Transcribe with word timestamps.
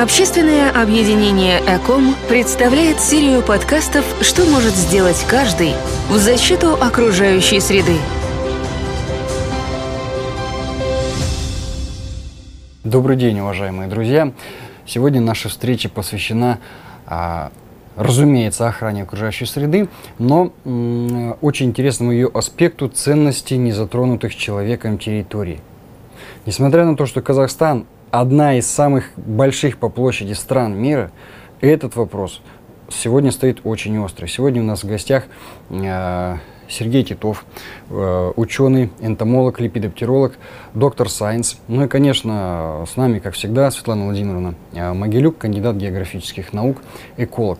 Общественное 0.00 0.70
объединение 0.70 1.58
«Эком» 1.66 2.14
представляет 2.28 3.00
серию 3.00 3.42
подкастов 3.42 4.04
«Что 4.20 4.44
может 4.44 4.76
сделать 4.76 5.26
каждый» 5.28 5.72
в 6.08 6.16
защиту 6.18 6.74
окружающей 6.74 7.58
среды. 7.58 7.96
Добрый 12.84 13.16
день, 13.16 13.40
уважаемые 13.40 13.88
друзья! 13.88 14.32
Сегодня 14.86 15.20
наша 15.20 15.48
встреча 15.48 15.88
посвящена, 15.88 16.60
а, 17.04 17.50
разумеется, 17.96 18.68
охране 18.68 19.02
окружающей 19.02 19.46
среды, 19.46 19.88
но 20.20 20.52
очень 21.40 21.66
интересному 21.66 22.12
ее 22.12 22.30
аспекту 22.32 22.88
ценности 22.88 23.54
незатронутых 23.54 24.36
человеком 24.36 24.96
территорий. 24.96 25.58
Несмотря 26.46 26.84
на 26.84 26.96
то, 26.96 27.04
что 27.04 27.20
Казахстан 27.20 27.84
одна 28.10 28.58
из 28.58 28.66
самых 28.66 29.10
больших 29.16 29.78
по 29.78 29.88
площади 29.88 30.32
стран 30.32 30.76
мира, 30.76 31.10
этот 31.60 31.96
вопрос 31.96 32.40
сегодня 32.90 33.30
стоит 33.30 33.60
очень 33.64 33.98
остро. 33.98 34.26
Сегодня 34.26 34.62
у 34.62 34.64
нас 34.64 34.82
в 34.82 34.88
гостях 34.88 35.24
э, 35.70 36.36
Сергей 36.68 37.04
Титов, 37.04 37.44
э, 37.90 38.32
ученый, 38.36 38.90
энтомолог, 39.00 39.60
липидоптеролог, 39.60 40.38
доктор 40.74 41.08
сайенс. 41.08 41.58
Ну 41.68 41.84
и, 41.84 41.88
конечно, 41.88 42.84
с 42.90 42.96
нами, 42.96 43.18
как 43.18 43.34
всегда, 43.34 43.70
Светлана 43.70 44.04
Владимировна 44.04 44.54
э, 44.72 44.92
Могилюк, 44.92 45.38
кандидат 45.38 45.76
географических 45.76 46.52
наук, 46.52 46.78
эколог. 47.16 47.58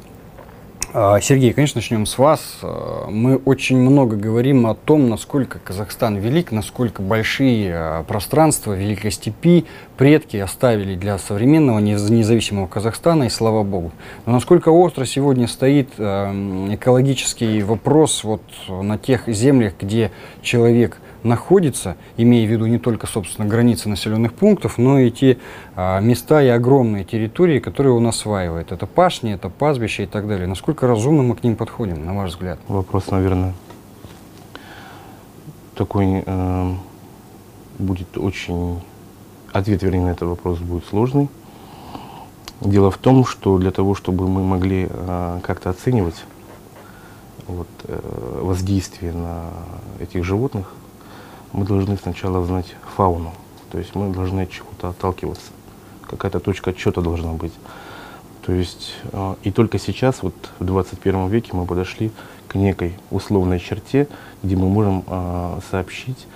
А, 0.95 1.21
Сергей, 1.21 1.53
конечно, 1.53 1.79
начнем 1.79 2.07
с 2.07 2.17
вас. 2.17 2.61
А, 2.63 3.11
мы 3.11 3.37
очень 3.37 3.77
много 3.77 4.17
говорим 4.17 4.67
о 4.67 4.75
том, 4.75 5.11
насколько 5.11 5.59
Казахстан 5.59 6.17
велик, 6.17 6.51
насколько 6.51 7.03
большие 7.03 7.73
а, 7.75 8.05
пространства 8.05 8.73
Великой 8.73 9.11
Степи 9.11 9.67
предки 9.99 10.39
оставили 10.39 10.95
для 10.95 11.19
современного 11.19 11.81
независимого 11.81 12.69
Казахстана, 12.69 13.25
и 13.25 13.29
слава 13.29 13.65
богу. 13.65 13.93
Но 14.25 14.33
насколько 14.33 14.71
остро 14.71 15.05
сегодня 15.05 15.47
стоит 15.47 15.91
экологический 15.99 17.63
вопрос 17.63 18.25
вот 18.25 18.43
на 18.69 18.97
тех 18.97 19.29
землях, 19.29 19.75
где 19.79 20.11
человек– 20.43 20.97
находится, 21.23 21.97
имея 22.17 22.47
в 22.47 22.51
виду 22.51 22.67
не 22.67 22.79
только, 22.79 23.07
собственно, 23.07 23.49
границы 23.49 23.89
населенных 23.89 24.35
пунктов, 24.35 24.79
но 24.79 24.99
и 24.99 25.11
те 25.11 25.39
а, 25.75 26.01
места 26.01 26.43
и 26.43 26.49
огромные 26.49 27.05
территории, 27.05 27.59
которые 27.59 27.95
он 27.95 28.07
осваивает. 28.07 28.73
Это 28.73 28.87
пашни, 28.87 29.33
это 29.33 29.49
пастбища 29.49 30.05
и 30.05 30.07
так 30.07 30.29
далее. 30.29 30.47
Насколько 30.47 30.87
разумно 30.87 31.23
мы 31.23 31.35
к 31.35 31.43
ним 31.43 31.57
подходим, 31.57 32.05
на 32.05 32.15
ваш 32.15 32.31
взгляд? 32.31 32.59
Вопрос, 32.69 33.11
наверное, 33.11 33.55
такой 35.75 36.23
э, 36.25 36.75
будет 37.79 38.17
очень... 38.19 38.81
Ответ, 39.53 39.83
вернее, 39.83 40.03
на 40.03 40.11
этот 40.11 40.29
вопрос 40.29 40.59
будет 40.59 40.85
сложный. 40.85 41.29
Дело 42.61 42.91
в 42.91 42.99
том, 42.99 43.25
что 43.25 43.57
для 43.59 43.71
того, 43.71 43.95
чтобы 43.95 44.29
мы 44.29 44.43
могли 44.43 44.89
э, 44.91 45.41
как-то 45.43 45.71
оценивать 45.71 46.25
вот, 47.47 47.69
э, 47.85 48.41
воздействие 48.43 49.13
на 49.13 49.51
этих 50.01 50.25
животных, 50.25 50.75
мы 51.53 51.65
должны 51.65 51.97
сначала 51.97 52.45
знать 52.45 52.75
фауну. 52.97 53.33
То 53.71 53.79
есть 53.79 53.95
мы 53.95 54.13
должны 54.13 54.43
от 54.43 54.51
чего-то 54.51 54.91
отталкиваться. 54.91 55.51
Какая-то 56.09 56.41
точка 56.41 56.71
отчета 56.71 57.01
должна 57.01 57.33
быть. 57.33 57.53
То 58.47 58.53
есть 58.53 58.95
э, 59.13 59.35
и 59.43 59.51
только 59.51 59.79
сейчас, 59.79 60.23
вот 60.23 60.35
в 60.59 60.65
21 60.65 61.29
веке, 61.29 61.51
мы 61.53 61.67
подошли 61.67 62.11
к 62.49 62.55
некой 62.55 62.95
условной 63.11 63.61
черте, 63.61 64.09
где 64.43 64.57
мы 64.57 64.69
можем 64.69 65.05
э, 65.07 65.59
сообщить 65.71 66.27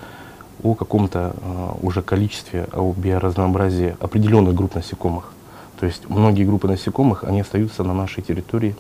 о 0.63 0.75
каком-то 0.75 1.35
э, 1.41 1.69
уже 1.81 2.03
количестве, 2.03 2.69
о 2.73 2.93
биоразнообразии 2.93 3.97
определенных 3.99 4.55
групп 4.55 4.75
насекомых. 4.75 5.33
То 5.81 5.87
есть 5.87 6.09
многие 6.09 6.45
группы 6.45 6.69
насекомых, 6.69 7.25
они 7.25 7.41
остаются 7.41 7.83
на 7.83 7.95
нашей 7.95 8.23
территории, 8.23 8.77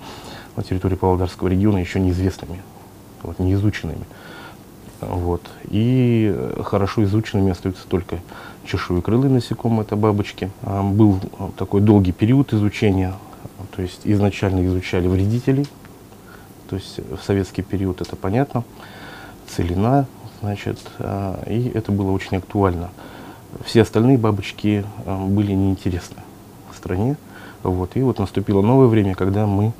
на 0.56 0.62
территории 0.62 0.96
Павлодарского 0.96 1.48
региона 1.48 1.78
еще 1.78 2.00
неизвестными, 2.00 2.62
вот, 3.22 3.38
неизученными. 3.38 4.04
Вот. 5.02 5.42
И 5.68 6.34
хорошо 6.64 7.02
изученными 7.04 7.50
остаются 7.50 7.86
только 7.88 8.20
чешуекрылые 8.64 9.30
насекомые, 9.30 9.82
это 9.82 9.96
бабочки. 9.96 10.50
А, 10.62 10.82
был 10.82 11.20
такой 11.56 11.80
долгий 11.80 12.12
период 12.12 12.52
изучения, 12.52 13.12
то 13.74 13.82
есть 13.82 14.02
изначально 14.04 14.64
изучали 14.66 15.08
вредителей, 15.08 15.66
то 16.70 16.76
есть 16.76 17.00
в 17.00 17.22
советский 17.24 17.62
период 17.62 18.00
это 18.00 18.16
понятно, 18.16 18.64
целина, 19.48 20.06
значит, 20.40 20.78
и 21.46 21.70
это 21.74 21.92
было 21.92 22.12
очень 22.12 22.38
актуально. 22.38 22.90
Все 23.64 23.82
остальные 23.82 24.16
бабочки 24.16 24.84
были 25.06 25.52
неинтересны 25.52 26.22
в 26.72 26.76
стране. 26.76 27.16
Вот. 27.62 27.96
И 27.96 28.00
вот 28.00 28.18
наступило 28.18 28.62
новое 28.62 28.86
время, 28.86 29.14
когда 29.14 29.46
мы 29.46 29.72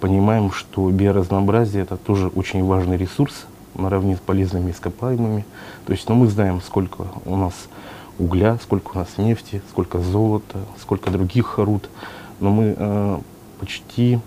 понимаем, 0.00 0.50
что 0.50 0.90
биоразнообразие 0.90 1.84
это 1.84 1.96
тоже 1.96 2.28
очень 2.28 2.64
важный 2.64 2.96
ресурс, 2.96 3.44
наравне 3.74 4.16
с 4.16 4.20
полезными 4.20 4.70
ископаемыми. 4.70 5.44
То 5.86 5.92
есть, 5.92 6.08
ну, 6.08 6.14
мы 6.14 6.26
знаем, 6.26 6.60
сколько 6.60 7.06
у 7.24 7.36
нас 7.36 7.54
угля, 8.18 8.58
сколько 8.62 8.92
у 8.94 8.98
нас 8.98 9.08
нефти, 9.16 9.62
сколько 9.70 9.98
золота, 9.98 10.58
сколько 10.80 11.10
других 11.10 11.58
руд, 11.58 11.88
но 12.38 12.50
мы 12.50 12.74
э, 12.76 13.18
почти 13.58 14.20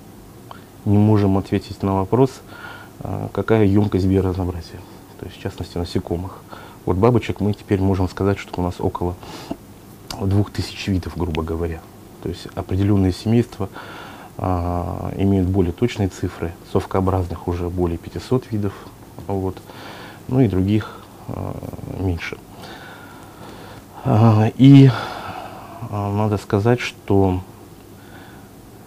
не 0.86 0.98
можем 0.98 1.38
ответить 1.38 1.84
на 1.84 1.94
вопрос, 1.94 2.42
э, 3.00 3.28
какая 3.32 3.66
емкость 3.66 4.08
биоразнообразия, 4.08 4.80
то 5.20 5.26
есть 5.26 5.38
в 5.38 5.42
частности 5.42 5.78
насекомых. 5.78 6.40
Вот 6.86 6.98
бабочек 6.98 7.40
мы 7.40 7.54
теперь 7.54 7.80
можем 7.80 8.10
сказать, 8.10 8.38
что 8.38 8.60
у 8.60 8.64
нас 8.64 8.76
около 8.80 9.16
двух 10.20 10.52
тысяч 10.52 10.88
видов, 10.88 11.16
грубо 11.16 11.44
говоря. 11.44 11.80
То 12.24 12.30
есть 12.30 12.48
определенные 12.56 13.14
семейства 13.14 13.70
э, 14.38 15.14
имеют 15.18 15.48
более 15.48 15.72
точные 15.72 16.10
цифры, 16.10 16.54
совкообразных 16.72 17.48
уже 17.48 17.70
более 17.70 17.98
500 17.98 18.52
видов, 18.52 18.74
вот. 19.28 19.62
ну 20.28 20.40
и 20.42 20.48
других 20.48 21.00
э, 21.28 21.54
меньше. 22.00 22.38
А, 24.06 24.52
и 24.58 24.90
а, 25.90 26.12
надо 26.12 26.38
сказать, 26.38 26.82
что 26.82 27.42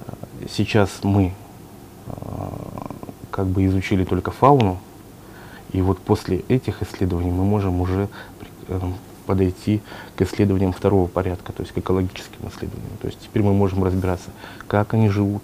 э, 0.07 0.13
сейчас 0.51 0.91
мы 1.03 1.33
а, 2.07 2.53
как 3.31 3.47
бы 3.47 3.65
изучили 3.65 4.05
только 4.05 4.31
фауну, 4.31 4.79
и 5.73 5.81
вот 5.81 5.99
после 6.01 6.39
этих 6.49 6.83
исследований 6.83 7.31
мы 7.31 7.45
можем 7.45 7.81
уже 7.81 8.09
э, 8.69 8.81
подойти 9.25 9.81
к 10.17 10.23
исследованиям 10.23 10.73
второго 10.73 11.07
порядка, 11.07 11.53
то 11.53 11.63
есть 11.63 11.73
к 11.73 11.79
экологическим 11.79 12.49
исследованиям. 12.49 12.97
То 13.01 13.09
есть 13.09 13.19
теперь 13.21 13.43
мы 13.43 13.55
можем 13.55 13.85
разбираться, 13.85 14.31
как 14.69 14.95
они 14.95 15.09
живут, 15.09 15.43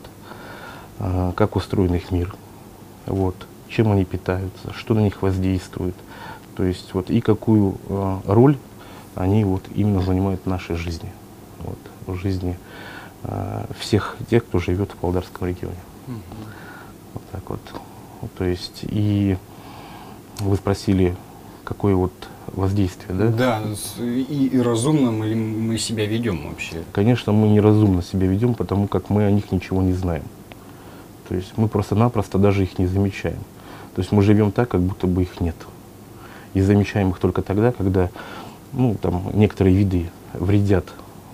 как 1.34 1.56
устроен 1.56 1.92
их 1.94 2.12
мир. 2.12 2.32
Вот 3.06 3.34
чем 3.74 3.90
они 3.90 4.04
питаются, 4.04 4.72
что 4.74 4.94
на 4.94 5.00
них 5.00 5.22
воздействует, 5.22 5.94
то 6.56 6.64
есть 6.64 6.94
вот 6.94 7.10
и 7.10 7.20
какую 7.20 7.76
э, 7.88 8.18
роль 8.26 8.56
они 9.14 9.44
вот 9.44 9.62
именно 9.74 10.02
занимают 10.02 10.42
в 10.44 10.48
нашей 10.48 10.76
жизни, 10.76 11.10
вот, 11.60 11.78
в 12.06 12.14
жизни 12.16 12.58
э, 13.24 13.64
всех 13.78 14.16
тех, 14.30 14.44
кто 14.44 14.58
живет 14.58 14.92
в 14.92 14.96
Павлодарском 14.96 15.48
регионе. 15.48 15.76
-hmm. 16.08 16.20
Вот 17.14 17.22
так 17.30 17.50
вот. 17.50 17.60
вот. 18.20 18.32
То 18.34 18.44
есть 18.44 18.80
и 18.82 19.36
вы 20.40 20.56
спросили, 20.56 21.16
какое 21.64 21.94
вот 21.94 22.12
воздействие, 22.46 23.16
да? 23.16 23.28
Да, 23.28 23.62
и, 23.98 24.50
и 24.52 24.60
разумно 24.60 25.10
мы, 25.10 25.34
мы 25.34 25.78
себя 25.78 26.06
ведем 26.06 26.48
вообще. 26.48 26.82
Конечно, 26.92 27.32
мы 27.32 27.48
неразумно 27.48 28.02
себя 28.02 28.26
ведем, 28.26 28.54
потому 28.54 28.88
как 28.88 29.10
мы 29.10 29.24
о 29.24 29.30
них 29.30 29.52
ничего 29.52 29.82
не 29.82 29.92
знаем. 29.92 30.24
То 31.28 31.36
есть 31.36 31.52
мы 31.56 31.68
просто-напросто 31.68 32.38
даже 32.38 32.64
их 32.64 32.78
не 32.78 32.86
замечаем. 32.86 33.38
То 33.94 34.00
есть 34.00 34.12
мы 34.12 34.22
живем 34.22 34.52
так, 34.52 34.68
как 34.68 34.80
будто 34.80 35.06
бы 35.06 35.22
их 35.22 35.40
нет. 35.40 35.56
И 36.54 36.60
замечаем 36.60 37.10
их 37.10 37.18
только 37.18 37.42
тогда, 37.42 37.72
когда 37.72 38.10
ну, 38.72 38.96
там, 39.00 39.30
некоторые 39.34 39.76
виды 39.76 40.10
вредят 40.32 40.86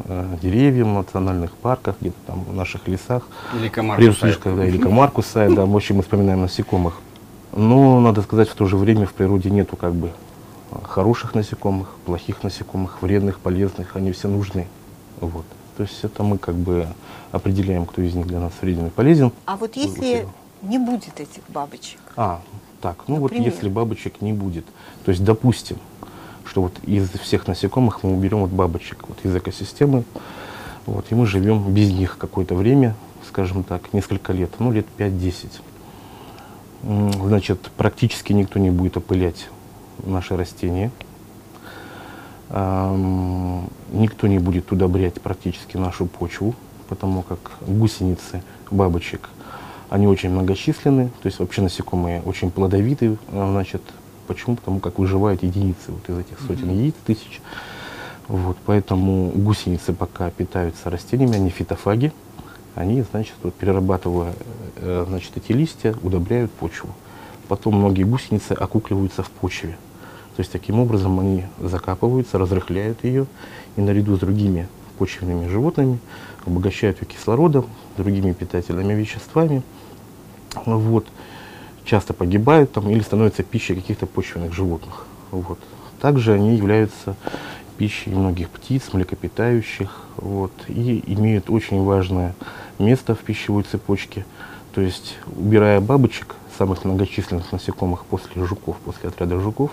э, 0.05 0.37
деревьям 0.43 0.95
в 0.95 0.99
национальных 0.99 1.53
парках, 1.53 1.97
где-то 2.01 2.17
там 2.27 2.45
в 2.45 2.55
наших 2.55 2.89
лесах. 2.89 3.27
Или 3.55 3.69
комар 3.69 3.99
кусает. 3.99 4.41
Да, 4.45 4.67
или 4.67 4.79
комар 4.79 5.11
кусает, 5.11 5.55
да, 5.55 5.67
в 5.67 5.77
общем, 5.77 5.97
мы 5.97 6.03
вспоминаем 6.03 6.41
насекомых. 6.41 7.01
Но, 7.53 8.01
надо 8.01 8.23
сказать, 8.23 8.49
в 8.49 8.55
то 8.55 8.67
же 8.67 8.77
время 8.77 9.07
в 9.07 9.13
природе 9.13 9.51
нету 9.51 9.77
как 9.77 9.95
бы 9.95 10.11
хороших 10.85 11.35
насекомых, 11.35 11.89
плохих 12.05 12.43
насекомых, 12.43 13.03
вредных, 13.03 13.41
полезных, 13.41 13.97
они 13.97 14.13
все 14.13 14.29
нужны. 14.29 14.67
Вот. 15.21 15.47
То 15.77 15.85
есть 15.85 16.03
это 16.03 16.23
мы 16.23 16.39
как 16.39 16.57
бы 16.57 16.89
определяем, 17.31 17.87
кто 17.87 18.03
из 18.03 18.15
них 18.15 18.27
для 18.27 18.41
нас 18.41 18.53
вреден 18.61 18.89
и 18.89 18.91
полезен. 18.91 19.33
А 19.47 19.57
вот 19.57 19.77
если 19.77 20.27
не 20.63 20.79
будет 20.79 21.21
этих 21.21 21.43
бабочек. 21.49 22.01
А, 22.17 22.41
так, 22.81 23.05
ну 23.07 23.21
Например? 23.21 23.45
вот 23.45 23.55
если 23.55 23.69
бабочек 23.69 24.21
не 24.21 24.33
будет, 24.33 24.65
то 25.05 25.11
есть 25.11 25.25
допустим, 25.25 25.79
что 26.45 26.63
вот 26.63 26.79
из 26.85 27.11
всех 27.11 27.47
насекомых 27.47 28.03
мы 28.03 28.15
уберем 28.15 28.41
вот 28.41 28.51
бабочек 28.51 29.09
вот 29.09 29.19
из 29.25 29.35
экосистемы, 29.37 30.05
вот, 30.87 31.07
и 31.11 31.15
мы 31.15 31.27
живем 31.27 31.73
без 31.73 31.93
них 31.93 32.17
какое-то 32.19 32.55
время, 32.55 32.95
скажем 33.29 33.63
так, 33.63 33.93
несколько 33.93 34.33
лет, 34.33 34.51
ну 34.59 34.73
лет 34.73 34.87
5-10. 34.97 35.51
Значит, 36.83 37.71
практически 37.77 38.33
никто 38.33 38.59
не 38.59 38.71
будет 38.71 38.97
опылять 38.97 39.49
наши 40.05 40.37
растения. 40.37 40.91
Никто 42.51 44.27
не 44.27 44.39
будет 44.39 44.73
удобрять 44.73 45.21
практически 45.21 45.77
нашу 45.77 46.07
почву, 46.07 46.55
потому 46.89 47.23
как 47.23 47.59
гусеницы 47.67 48.43
бабочек, 48.71 49.29
они 49.91 50.07
очень 50.07 50.31
многочисленны, 50.31 51.09
то 51.23 51.27
есть 51.27 51.39
вообще 51.39 51.63
насекомые 51.63 52.23
очень 52.23 52.51
плодовитые, 52.51 53.17
значит, 53.31 53.83
почему? 54.27 54.57
Потому 54.57 54.81
как 54.81 54.99
выживают 54.99 55.43
единицы 55.43 55.93
вот 55.93 56.09
из 56.09 56.19
этих 56.19 56.41
сотен 56.41 56.71
яиц, 56.71 56.95
тысяч. 57.07 57.41
Вот, 58.29 58.59
поэтому 58.67 59.31
гусеницы 59.35 59.95
пока 59.95 60.31
питаются 60.31 60.91
растениями, 60.91 61.37
они 61.37 61.49
фитофаги, 61.49 62.13
они, 62.75 63.03
значит, 63.11 63.35
вот, 63.43 63.55
перерабатывая 63.55 64.35
э, 64.77 65.05
значит, 65.09 65.37
эти 65.37 65.53
листья, 65.53 65.95
удобряют 66.03 66.51
почву. 66.53 66.91
Потом 67.49 67.77
многие 67.77 68.03
гусеницы 68.03 68.53
окукливаются 68.53 69.23
в 69.23 69.31
почве. 69.31 69.79
То 70.37 70.41
есть 70.41 70.53
таким 70.53 70.79
образом 70.79 71.19
они 71.19 71.45
закапываются, 71.59 72.39
разрыхляют 72.39 73.03
ее 73.03 73.27
и 73.77 73.81
наряду 73.81 74.17
с 74.17 74.21
другими 74.21 74.69
почвенными 74.99 75.49
животными 75.49 75.99
обогащают 76.45 77.01
ее 77.01 77.07
кислородом, 77.07 77.67
другими 77.97 78.33
питательными 78.33 78.93
веществами. 78.95 79.63
Вот. 80.67 81.07
Часто 81.85 82.13
погибают 82.13 82.73
там 82.73 82.91
или 82.91 83.01
становятся 83.01 83.43
пищей 83.43 83.75
каких-то 83.75 84.07
почвенных 84.07 84.53
животных. 84.53 85.07
Вот. 85.31 85.59
Также 86.01 86.35
они 86.35 86.57
являются 86.57 87.17
пищей 87.77 88.11
многих 88.11 88.51
птиц, 88.51 88.93
млекопитающих, 88.93 89.91
вот, 90.17 90.53
и 90.67 91.03
имеют 91.07 91.49
очень 91.49 91.83
важное 91.83 92.35
место 92.79 93.15
в 93.15 93.21
пищевой 93.21 93.63
цепочке. 93.63 94.27
То 94.75 94.81
есть, 94.81 95.17
убирая 95.37 95.81
бабочек, 95.81 96.35
самых 96.59 96.85
многочисленных 96.85 97.53
насекомых 97.53 98.05
после 98.05 98.45
жуков, 98.45 98.77
после 98.85 99.09
отряда 99.09 99.41
жуков, 99.41 99.71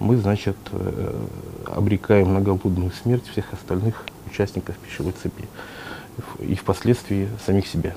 мы, 0.00 0.16
значит, 0.16 0.56
э, 0.72 1.26
обрекаем 1.66 2.34
на 2.34 2.90
смерть 3.02 3.26
всех 3.30 3.52
остальных 3.52 4.04
участников 4.30 4.76
пищевой 4.76 5.12
цепи 5.12 5.44
и 6.40 6.54
впоследствии 6.54 7.28
самих 7.46 7.66
себя. 7.66 7.94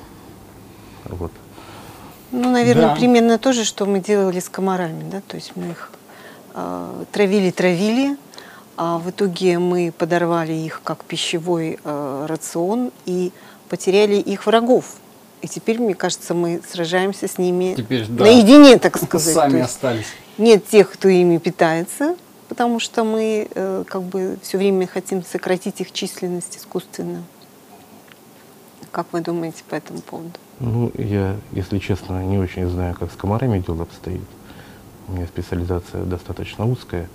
Вот. 1.06 1.32
Ну, 2.32 2.50
наверное, 2.50 2.90
да. 2.90 2.96
примерно 2.96 3.38
то 3.38 3.54
же, 3.54 3.66
что 3.66 3.86
мы 3.86 4.00
делали 4.00 4.40
с 4.40 4.50
комарами, 4.50 5.04
да, 5.10 5.22
то 5.28 5.36
есть 5.36 5.52
мы 5.56 5.72
их 5.72 5.92
э, 6.54 7.04
травили-травили, 7.12 8.18
а 8.78 8.98
в 9.00 9.10
итоге 9.10 9.60
мы 9.60 9.94
подорвали 9.98 10.54
их 10.54 10.82
как 10.84 11.04
пищевой 11.04 11.80
э, 11.84 12.26
рацион 12.28 12.92
и 13.06 13.32
потеряли 13.70 14.16
их 14.16 14.46
врагов. 14.46 14.96
И 15.42 15.48
теперь, 15.48 15.80
мне 15.80 15.96
кажется, 15.96 16.34
мы 16.34 16.62
сражаемся 16.70 17.28
с 17.28 17.38
ними 17.38 17.74
теперь, 17.76 18.06
да, 18.08 18.26
наедине, 18.26 18.78
так 18.78 18.98
сказать. 18.98 19.34
Сами 19.34 19.62
остались. 19.62 20.08
Нет 20.38 20.68
тех, 20.68 20.92
кто 20.92 21.10
ими 21.10 21.38
питается, 21.38 22.16
потому 22.48 22.80
что 22.80 23.04
мы 23.04 23.48
э, 23.54 23.84
как 23.88 24.04
бы 24.04 24.38
все 24.42 24.58
время 24.58 24.88
хотим 24.88 25.24
сократить 25.24 25.82
их 25.82 25.92
численность 25.92 26.58
искусственно. 26.58 27.24
Как 28.92 29.08
вы 29.14 29.22
думаете 29.22 29.64
по 29.70 29.76
этому 29.76 30.02
поводу? 30.02 30.32
Ну, 30.60 30.92
я, 30.98 31.38
если 31.54 31.80
честно, 31.80 32.24
не 32.26 32.38
очень 32.38 32.68
знаю, 32.68 32.94
как 32.94 33.12
с 33.12 33.16
комарами 33.16 33.60
дело 33.60 33.84
обстоит. 33.84 34.22
У 35.08 35.14
меня 35.14 35.26
специализация 35.28 36.04
достаточно 36.04 36.70
узкая. 36.70 37.08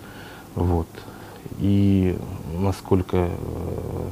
Вот. 0.54 0.88
И 1.58 2.18
насколько 2.58 3.28
э, 3.28 4.08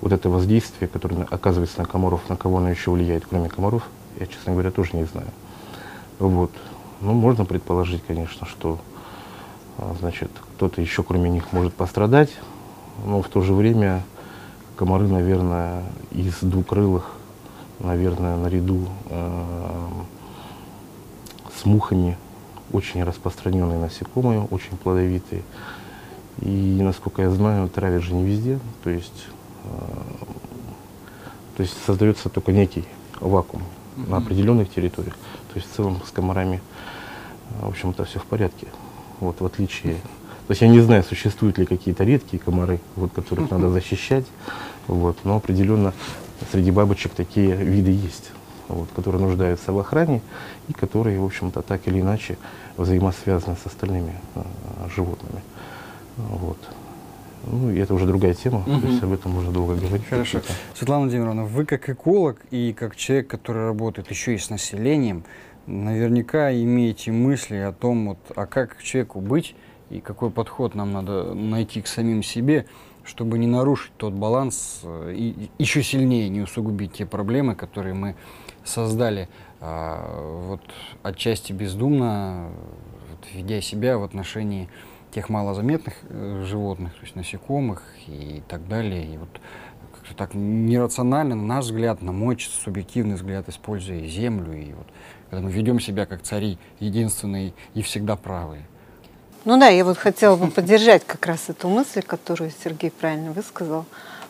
вот 0.00 0.12
это 0.12 0.28
воздействие, 0.28 0.88
которое 0.88 1.24
оказывается 1.30 1.78
на 1.78 1.86
комаров, 1.86 2.28
на 2.28 2.36
кого 2.36 2.58
оно 2.58 2.70
еще 2.70 2.90
влияет, 2.90 3.24
кроме 3.26 3.48
комаров, 3.48 3.84
я, 4.18 4.26
честно 4.26 4.52
говоря, 4.52 4.72
тоже 4.72 4.96
не 4.96 5.04
знаю. 5.04 5.28
Вот. 6.18 6.50
Ну, 7.00 7.12
можно 7.12 7.44
предположить, 7.44 8.02
конечно, 8.06 8.44
что 8.44 8.80
а, 9.78 9.94
значит, 10.00 10.30
кто-то 10.56 10.80
еще 10.80 11.04
кроме 11.04 11.30
них 11.30 11.52
может 11.52 11.72
пострадать, 11.74 12.30
но 13.04 13.22
в 13.22 13.28
то 13.28 13.40
же 13.40 13.54
время 13.54 14.02
комары, 14.78 15.08
наверное, 15.08 15.82
из 16.12 16.38
двукрылых, 16.40 17.10
наверное, 17.80 18.36
наряду 18.36 18.86
э, 19.10 19.88
с 21.52 21.64
мухами 21.64 22.16
очень 22.72 23.02
распространенные 23.02 23.80
насекомые, 23.80 24.42
очень 24.42 24.76
плодовитые. 24.76 25.42
И, 26.42 26.78
насколько 26.80 27.22
я 27.22 27.30
знаю, 27.30 27.68
травят 27.68 28.04
же 28.04 28.14
не 28.14 28.24
везде, 28.24 28.60
то 28.84 28.90
есть, 28.90 29.26
э, 29.64 29.68
то 31.56 31.62
есть 31.64 31.74
создается 31.84 32.28
только 32.28 32.52
некий 32.52 32.84
вакуум 33.18 33.64
mm-hmm. 33.96 34.10
на 34.10 34.16
определенных 34.18 34.72
территориях. 34.72 35.16
То 35.52 35.56
есть 35.56 35.72
в 35.72 35.74
целом 35.74 36.00
с 36.06 36.12
комарами, 36.12 36.62
в 37.60 37.68
общем-то, 37.68 38.04
все 38.04 38.20
в 38.20 38.24
порядке. 38.26 38.68
Вот 39.18 39.40
в 39.40 39.44
отличие 39.44 39.96
то 40.48 40.52
есть 40.52 40.62
я 40.62 40.68
не 40.68 40.80
знаю, 40.80 41.04
существуют 41.04 41.58
ли 41.58 41.66
какие-то 41.66 42.04
редкие 42.04 42.42
комары, 42.42 42.80
вот, 42.96 43.12
которых 43.12 43.50
надо 43.50 43.68
защищать, 43.68 44.24
вот, 44.86 45.18
но 45.24 45.36
определенно 45.36 45.92
среди 46.50 46.70
бабочек 46.70 47.12
такие 47.12 47.54
виды 47.54 47.90
есть, 47.90 48.30
вот, 48.68 48.88
которые 48.96 49.20
нуждаются 49.20 49.74
в 49.74 49.78
охране 49.78 50.22
и 50.68 50.72
которые, 50.72 51.20
в 51.20 51.24
общем-то, 51.26 51.60
так 51.60 51.86
или 51.86 52.00
иначе 52.00 52.38
взаимосвязаны 52.78 53.56
с 53.62 53.66
остальными 53.66 54.14
э, 54.36 54.42
животными. 54.96 55.42
Вот. 56.16 56.56
Ну, 57.44 57.70
и 57.70 57.78
это 57.78 57.92
уже 57.92 58.06
другая 58.06 58.32
тема, 58.32 58.60
угу. 58.60 58.80
то 58.80 58.86
есть 58.86 59.02
об 59.02 59.12
этом 59.12 59.32
можно 59.32 59.52
долго 59.52 59.74
говорить. 59.74 60.06
Хорошо. 60.08 60.40
Светлана 60.74 61.02
Владимировна, 61.02 61.44
вы 61.44 61.66
как 61.66 61.90
эколог 61.90 62.40
и 62.50 62.72
как 62.72 62.96
человек, 62.96 63.28
который 63.28 63.66
работает 63.66 64.08
еще 64.08 64.34
и 64.34 64.38
с 64.38 64.48
населением, 64.48 65.24
наверняка 65.66 66.50
имеете 66.50 67.12
мысли 67.12 67.56
о 67.56 67.72
том, 67.72 68.08
вот, 68.08 68.18
а 68.34 68.46
как 68.46 68.82
человеку 68.82 69.20
быть, 69.20 69.54
и 69.90 70.00
какой 70.00 70.30
подход 70.30 70.74
нам 70.74 70.92
надо 70.92 71.34
найти 71.34 71.82
к 71.82 71.86
самим 71.86 72.22
себе, 72.22 72.66
чтобы 73.04 73.38
не 73.38 73.46
нарушить 73.46 73.92
тот 73.96 74.12
баланс 74.12 74.80
э, 74.82 75.14
и 75.16 75.50
еще 75.58 75.82
сильнее 75.82 76.28
не 76.28 76.42
усугубить 76.42 76.92
те 76.92 77.06
проблемы, 77.06 77.54
которые 77.54 77.94
мы 77.94 78.14
создали 78.64 79.28
а, 79.60 80.46
вот 80.46 80.60
отчасти 81.02 81.52
бездумно, 81.52 82.50
вот, 83.10 83.26
ведя 83.32 83.60
себя 83.60 83.98
в 83.98 84.04
отношении 84.04 84.68
тех 85.10 85.30
малозаметных 85.30 85.94
э, 86.02 86.44
животных, 86.46 86.92
то 86.94 87.00
есть 87.02 87.16
насекомых 87.16 87.82
и 88.06 88.42
так 88.46 88.68
далее. 88.68 89.06
И 89.06 89.16
вот 89.16 89.40
как-то 89.94 90.14
так 90.14 90.34
нерационально, 90.34 91.34
на 91.34 91.44
наш 91.44 91.64
взгляд, 91.64 92.02
на 92.02 92.12
мой 92.12 92.38
субъективный 92.38 93.14
взгляд, 93.14 93.48
используя 93.48 94.06
землю. 94.06 94.52
И 94.52 94.74
вот 94.74 94.86
когда 95.30 95.44
мы 95.44 95.50
ведем 95.50 95.80
себя 95.80 96.06
как 96.06 96.22
цари, 96.22 96.58
единственные 96.78 97.54
и 97.74 97.82
всегда 97.82 98.16
правые. 98.16 98.66
Ну 99.48 99.56
да, 99.56 99.68
я 99.68 99.82
вот 99.82 99.96
хотела 99.96 100.36
бы 100.36 100.50
поддержать 100.50 101.06
как 101.06 101.24
раз 101.24 101.48
эту 101.48 101.68
мысль, 101.68 102.02
которую 102.02 102.52
Сергей 102.62 102.90
правильно 102.90 103.32
высказал. 103.32 103.86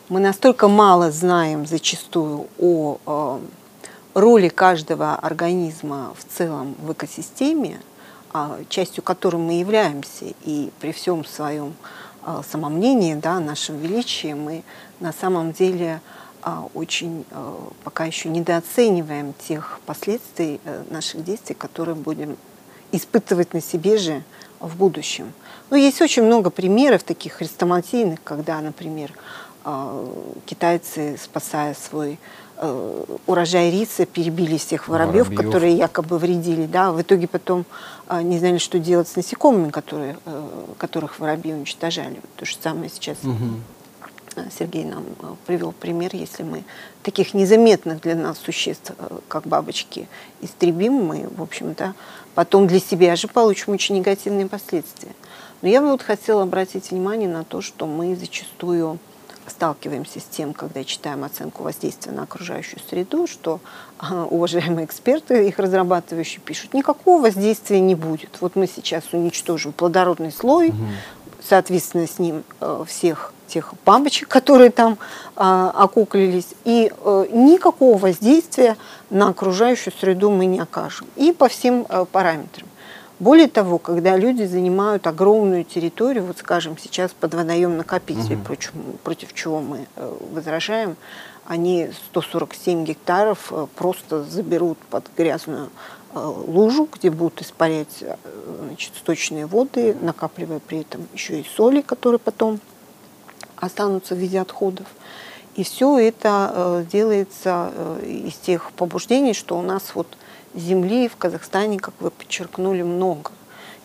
Мы 0.08 0.20
настолько 0.20 0.68
мало 0.68 1.10
знаем 1.10 1.66
зачастую 1.66 2.46
о 2.56 2.98
э, 3.04 3.40
роли 4.14 4.48
каждого 4.48 5.16
организма 5.16 6.14
в 6.16 6.22
целом 6.32 6.76
в 6.80 6.92
экосистеме, 6.92 7.80
а, 8.32 8.60
частью 8.68 9.02
которой 9.02 9.38
мы 9.38 9.54
являемся, 9.54 10.26
и 10.44 10.70
при 10.78 10.92
всем 10.92 11.24
своем 11.24 11.74
э, 12.24 12.40
самомнении, 12.48 13.16
да, 13.16 13.40
нашем 13.40 13.76
величии, 13.78 14.34
мы 14.34 14.62
на 15.00 15.12
самом 15.12 15.50
деле 15.50 16.00
э, 16.44 16.50
очень 16.74 17.24
пока 17.82 18.04
еще 18.04 18.28
недооцениваем 18.28 19.34
тех 19.48 19.80
последствий 19.84 20.60
наших 20.90 21.24
действий, 21.24 21.56
которые 21.56 21.96
будем 21.96 22.36
испытывать 22.92 23.52
на 23.52 23.60
себе 23.60 23.98
же 23.98 24.22
в 24.60 24.76
будущем. 24.76 25.32
Но 25.70 25.76
есть 25.76 26.00
очень 26.00 26.22
много 26.22 26.50
примеров 26.50 27.02
таких 27.02 27.34
хрестоматийных, 27.34 28.22
когда, 28.24 28.60
например, 28.60 29.12
а, 29.64 30.04
китайцы, 30.46 31.18
спасая 31.22 31.74
свой 31.74 32.18
э, 32.56 33.04
урожай 33.26 33.70
риса, 33.70 34.06
перебили 34.06 34.56
всех 34.56 34.88
воробьев, 34.88 35.28
воробьев, 35.28 35.46
которые 35.46 35.74
якобы 35.76 36.18
вредили. 36.18 36.66
Да? 36.66 36.92
В 36.92 37.02
итоге 37.02 37.28
потом 37.28 37.66
а, 38.06 38.22
не 38.22 38.38
знали, 38.38 38.58
что 38.58 38.78
делать 38.78 39.08
с 39.08 39.16
насекомыми, 39.16 39.70
которые, 39.70 40.16
э, 40.24 40.64
которых 40.78 41.20
воробьи 41.20 41.52
уничтожали. 41.52 42.20
То 42.36 42.46
же 42.46 42.56
самое 42.60 42.88
сейчас 42.88 43.18
угу. 43.22 43.60
Сергей 44.56 44.84
нам 44.84 45.04
э, 45.20 45.34
привел 45.46 45.72
пример, 45.72 46.10
если 46.14 46.42
мы 46.42 46.64
таких 47.02 47.34
незаметных 47.34 48.00
для 48.00 48.14
нас 48.14 48.38
существ, 48.38 48.92
как 49.28 49.46
бабочки, 49.46 50.08
истребим, 50.40 50.94
мы, 50.94 51.28
в 51.36 51.42
общем-то, 51.42 51.94
потом 52.34 52.66
для 52.66 52.80
себя 52.80 53.16
же 53.16 53.28
получим 53.28 53.72
очень 53.72 53.96
негативные 53.96 54.46
последствия. 54.46 55.12
Но 55.62 55.68
я 55.68 55.80
бы 55.80 55.90
вот 55.90 56.02
хотела 56.02 56.42
обратить 56.42 56.90
внимание 56.90 57.28
на 57.28 57.44
то, 57.44 57.60
что 57.60 57.86
мы 57.86 58.14
зачастую 58.14 58.98
сталкиваемся 59.50 60.20
с 60.20 60.24
тем, 60.24 60.52
когда 60.52 60.84
читаем 60.84 61.24
оценку 61.24 61.62
воздействия 61.62 62.12
на 62.12 62.22
окружающую 62.22 62.80
среду, 62.88 63.26
что 63.26 63.60
а, 63.98 64.24
уважаемые 64.24 64.86
эксперты, 64.86 65.48
их 65.48 65.58
разрабатывающие, 65.58 66.40
пишут, 66.40 66.74
никакого 66.74 67.22
воздействия 67.22 67.80
не 67.80 67.94
будет. 67.94 68.38
Вот 68.40 68.56
мы 68.56 68.66
сейчас 68.66 69.04
уничтожим 69.12 69.72
плодородный 69.72 70.32
слой, 70.32 70.68
угу. 70.68 70.76
соответственно, 71.42 72.06
с 72.06 72.18
ним 72.18 72.44
э, 72.60 72.84
всех 72.86 73.32
тех 73.48 73.74
бабочек, 73.84 74.28
которые 74.28 74.70
там 74.70 74.98
а, 75.36 75.70
окуклились, 75.74 76.54
и 76.64 76.92
а, 77.04 77.26
никакого 77.32 77.98
воздействия 77.98 78.76
на 79.10 79.28
окружающую 79.28 79.92
среду 79.92 80.30
мы 80.30 80.46
не 80.46 80.60
окажем. 80.60 81.08
И 81.16 81.32
по 81.32 81.48
всем 81.48 81.86
а, 81.88 82.04
параметрам. 82.04 82.68
Более 83.20 83.48
того, 83.48 83.78
когда 83.78 84.16
люди 84.16 84.44
занимают 84.44 85.06
огромную 85.08 85.64
территорию, 85.64 86.24
вот 86.24 86.38
скажем, 86.38 86.78
сейчас 86.78 87.12
под 87.12 87.34
водоем 87.34 87.76
накопитель, 87.76 88.36
угу. 88.36 88.44
против, 88.44 88.72
против 89.02 89.34
чего 89.34 89.60
мы 89.60 89.86
э, 89.96 90.16
возражаем, 90.32 90.96
они 91.44 91.90
147 92.10 92.84
гектаров 92.84 93.48
э, 93.50 93.66
просто 93.74 94.22
заберут 94.22 94.78
под 94.90 95.06
грязную 95.16 95.70
э, 96.14 96.18
лужу, 96.18 96.88
где 96.92 97.10
будут 97.10 97.42
испарять 97.42 98.04
значит, 98.62 98.92
сточные 98.96 99.46
воды, 99.46 99.96
накапливая 100.00 100.60
при 100.60 100.82
этом 100.82 101.08
еще 101.12 101.40
и 101.40 101.44
соли, 101.44 101.80
которые 101.80 102.20
потом 102.20 102.60
останутся 103.60 104.14
в 104.14 104.18
виде 104.18 104.40
отходов. 104.40 104.86
И 105.54 105.64
все 105.64 105.98
это 105.98 106.86
делается 106.90 107.72
из 108.04 108.34
тех 108.34 108.70
побуждений, 108.72 109.34
что 109.34 109.58
у 109.58 109.62
нас 109.62 109.94
вот 109.94 110.06
земли 110.54 111.08
в 111.08 111.16
Казахстане, 111.16 111.78
как 111.78 111.94
вы 112.00 112.10
подчеркнули, 112.10 112.82
много. 112.82 113.32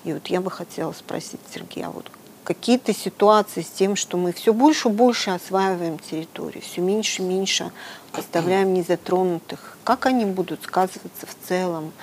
И 0.04 0.14
вот 0.14 0.28
я 0.28 0.42
бы 0.42 0.52
хотела 0.52 0.92
спросить 0.92 1.40
Сергея, 1.54 1.88
а 1.88 1.92
вот 1.92 2.12
какие-то 2.44 2.94
ситуации 2.94 3.62
с 3.62 3.70
тем, 3.70 3.96
что 3.96 4.18
мы 4.18 4.34
все 4.34 4.54
больше 4.54 4.90
и 4.90 4.92
больше 4.92 5.32
осваиваем 5.32 5.98
территорию, 5.98 6.62
все 6.62 6.82
меньше 6.82 7.22
и 7.22 7.26
меньше 7.26 7.72
оставляем 8.12 8.74
незатронутых. 8.74 9.78
Как 9.84 10.06
они 10.06 10.26
будут 10.26 10.64
сказываться 10.64 11.26
в 11.26 11.48
целом 11.48 11.94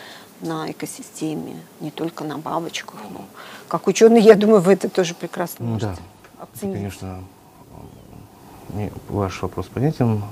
на 0.41 0.71
экосистеме, 0.71 1.57
не 1.81 1.91
только 1.91 2.25
на 2.25 2.39
бабочках, 2.39 3.01
но 3.11 3.27
как 3.69 3.87
ученый, 3.87 4.23
я 4.23 4.35
думаю, 4.35 4.63
вы 4.63 4.73
это 4.73 4.89
тоже 4.89 5.15
прекрасно 5.15 5.65
можете 5.65 5.97
да. 6.39 6.45
оценить. 6.45 6.77
Конечно, 6.77 7.23
ваш 9.09 9.43
вопрос 9.43 9.67
понятен. 9.67 10.23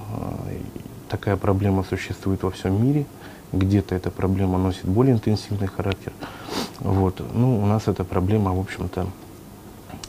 Такая 1.09 1.37
проблема 1.37 1.85
существует 1.85 2.43
во 2.43 2.51
всем 2.51 2.83
мире 2.85 3.07
где-то 3.53 3.95
эта 3.95 4.11
проблема 4.11 4.59
носит 4.59 4.85
более 4.85 5.15
интенсивный 5.15 5.69
характер. 5.69 6.13
Вот. 6.81 7.23
Ну, 7.35 7.63
у 7.63 7.67
нас 7.67 7.89
эта 7.89 8.05
проблема, 8.05 8.55
в 8.55 8.61
общем-то, 8.61 9.07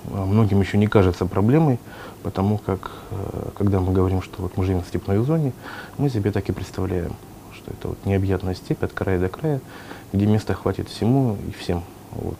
многим 0.05 0.59
еще 0.59 0.77
не 0.77 0.87
кажется 0.87 1.25
проблемой, 1.25 1.79
потому 2.23 2.57
как, 2.57 2.91
э, 3.11 3.49
когда 3.57 3.79
мы 3.79 3.93
говорим, 3.93 4.21
что 4.21 4.41
вот 4.41 4.57
мы 4.57 4.65
живем 4.65 4.83
в 4.83 4.87
степной 4.87 5.17
зоне, 5.19 5.53
мы 5.97 6.09
себе 6.09 6.31
так 6.31 6.49
и 6.49 6.51
представляем, 6.51 7.13
что 7.53 7.71
это 7.71 7.89
вот 7.89 8.05
необъятная 8.05 8.55
степь 8.55 8.83
от 8.83 8.91
края 8.93 9.19
до 9.19 9.29
края, 9.29 9.61
где 10.13 10.25
места 10.25 10.53
хватит 10.53 10.89
всему 10.89 11.37
и 11.47 11.51
всем. 11.51 11.83
Вот. 12.11 12.37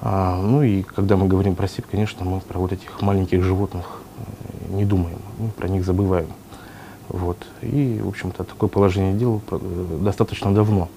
А, 0.00 0.40
ну 0.40 0.62
и 0.62 0.82
когда 0.82 1.16
мы 1.16 1.28
говорим 1.28 1.54
про 1.54 1.68
степь, 1.68 1.86
конечно, 1.90 2.24
мы 2.24 2.40
про 2.40 2.58
вот 2.58 2.72
этих 2.72 3.00
маленьких 3.02 3.42
животных 3.42 4.01
не 4.72 4.84
думаем, 4.84 5.18
мы 5.38 5.48
про 5.48 5.68
них 5.68 5.84
забываем. 5.84 6.28
Вот. 7.08 7.36
И, 7.60 8.00
в 8.02 8.08
общем-то, 8.08 8.44
такое 8.44 8.68
положение 8.68 9.14
дел 9.14 9.42
э, 9.50 9.98
достаточно 10.00 10.54
давно 10.54 10.88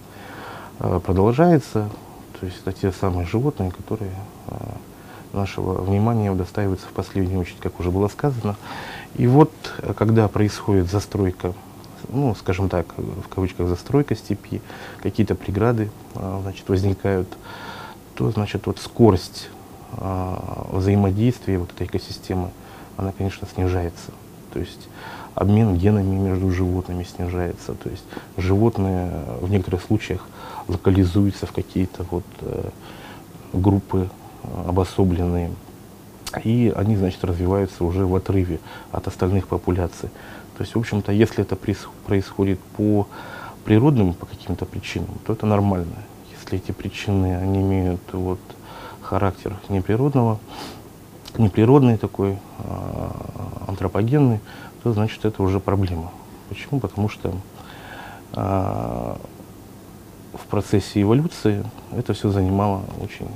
э, 0.80 1.00
продолжается. 1.06 1.90
То 2.40 2.46
есть 2.46 2.60
это 2.62 2.72
те 2.72 2.92
самые 2.92 3.28
животные, 3.28 3.72
которые 3.72 4.12
э, 4.48 4.56
нашего 5.34 5.82
внимания 5.82 6.32
удостаиваются 6.32 6.88
в 6.88 6.92
последнюю 6.92 7.42
очередь, 7.42 7.60
как 7.60 7.80
уже 7.80 7.92
было 7.92 8.08
сказано. 8.08 8.56
И 9.16 9.28
вот, 9.28 9.52
когда 9.98 10.28
происходит 10.28 10.90
застройка, 10.90 11.54
ну, 12.10 12.36
скажем 12.36 12.70
так, 12.70 12.86
в 12.98 13.28
кавычках 13.28 13.68
застройка 13.68 14.16
степи, 14.16 14.62
какие-то 15.02 15.36
преграды, 15.36 15.90
значит, 16.14 16.70
возникают, 16.70 17.28
то, 18.14 18.30
значит, 18.32 18.68
вот 18.68 18.80
скорость 18.80 19.50
взаимодействия 20.72 21.58
вот 21.58 21.72
этой 21.72 21.88
экосистемы, 21.88 22.52
она, 22.98 23.12
конечно, 23.12 23.48
снижается. 23.48 24.12
То 24.54 24.60
есть 24.60 24.88
обмен 25.36 25.76
генами 25.76 26.16
между 26.16 26.50
животными 26.52 27.04
снижается. 27.04 27.74
То 27.74 27.90
есть 27.90 28.04
животные 28.38 29.12
в 29.42 29.50
некоторых 29.50 29.84
случаях 29.84 30.26
локализуются 30.68 31.46
в 31.46 31.52
какие-то 31.52 32.06
вот 32.10 32.26
э, 32.42 32.70
группы 33.54 34.10
э, 34.44 34.48
обособленные. 34.68 35.52
И 36.44 36.74
они, 36.76 36.98
значит, 36.98 37.24
развиваются 37.24 37.84
уже 37.84 38.06
в 38.06 38.16
отрыве 38.16 38.60
от 38.92 39.08
остальных 39.08 39.48
популяций. 39.48 40.10
То 40.58 40.64
есть, 40.64 40.76
в 40.76 40.80
общем-то, 40.80 41.12
если 41.12 41.44
это 41.44 41.56
происходит 41.56 42.60
по 42.78 43.08
природным, 43.66 44.14
по 44.14 44.26
каким-то 44.26 44.66
причинам, 44.66 45.10
то 45.26 45.34
это 45.34 45.46
нормально. 45.46 45.96
Если 46.32 46.58
эти 46.58 46.72
причины, 46.72 47.38
они 47.38 47.62
имеют 47.62 48.02
вот 48.12 48.40
характер 49.02 49.58
неприродного, 49.70 50.40
неприродный 51.38 51.98
такой, 51.98 52.38
а, 52.60 53.66
антропогенный, 53.68 54.40
то 54.84 54.94
значит 54.94 55.26
это 55.26 55.42
уже 55.44 55.60
проблема. 55.60 56.12
Почему? 56.50 56.80
Потому 56.80 57.10
что 57.10 57.34
э, 58.34 59.16
в 60.34 60.46
процессе 60.48 61.02
эволюции 61.02 61.64
это 61.92 62.14
все 62.14 62.30
занимало 62.30 62.84
очень 63.02 63.28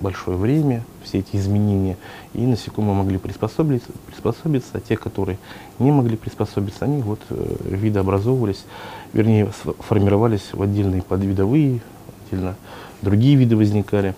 большое 0.00 0.36
время, 0.36 0.84
все 1.02 1.18
эти 1.18 1.36
изменения, 1.36 1.96
и 2.34 2.46
насекомые 2.46 2.94
могли 2.94 3.18
приспособиться, 3.18 3.88
приспособиться, 4.06 4.70
а 4.74 4.80
те, 4.80 4.96
которые 4.96 5.38
не 5.78 5.90
могли 5.90 6.16
приспособиться, 6.16 6.84
они 6.84 7.02
вот 7.02 7.20
э, 7.30 7.56
видообразовывались, 7.64 8.64
вернее, 9.12 9.50
формировались 9.80 10.52
в 10.52 10.62
отдельные 10.62 11.02
подвидовые, 11.02 11.80
отдельно 12.26 12.54
другие 13.02 13.36
виды 13.36 13.56
возникали. 13.56 14.14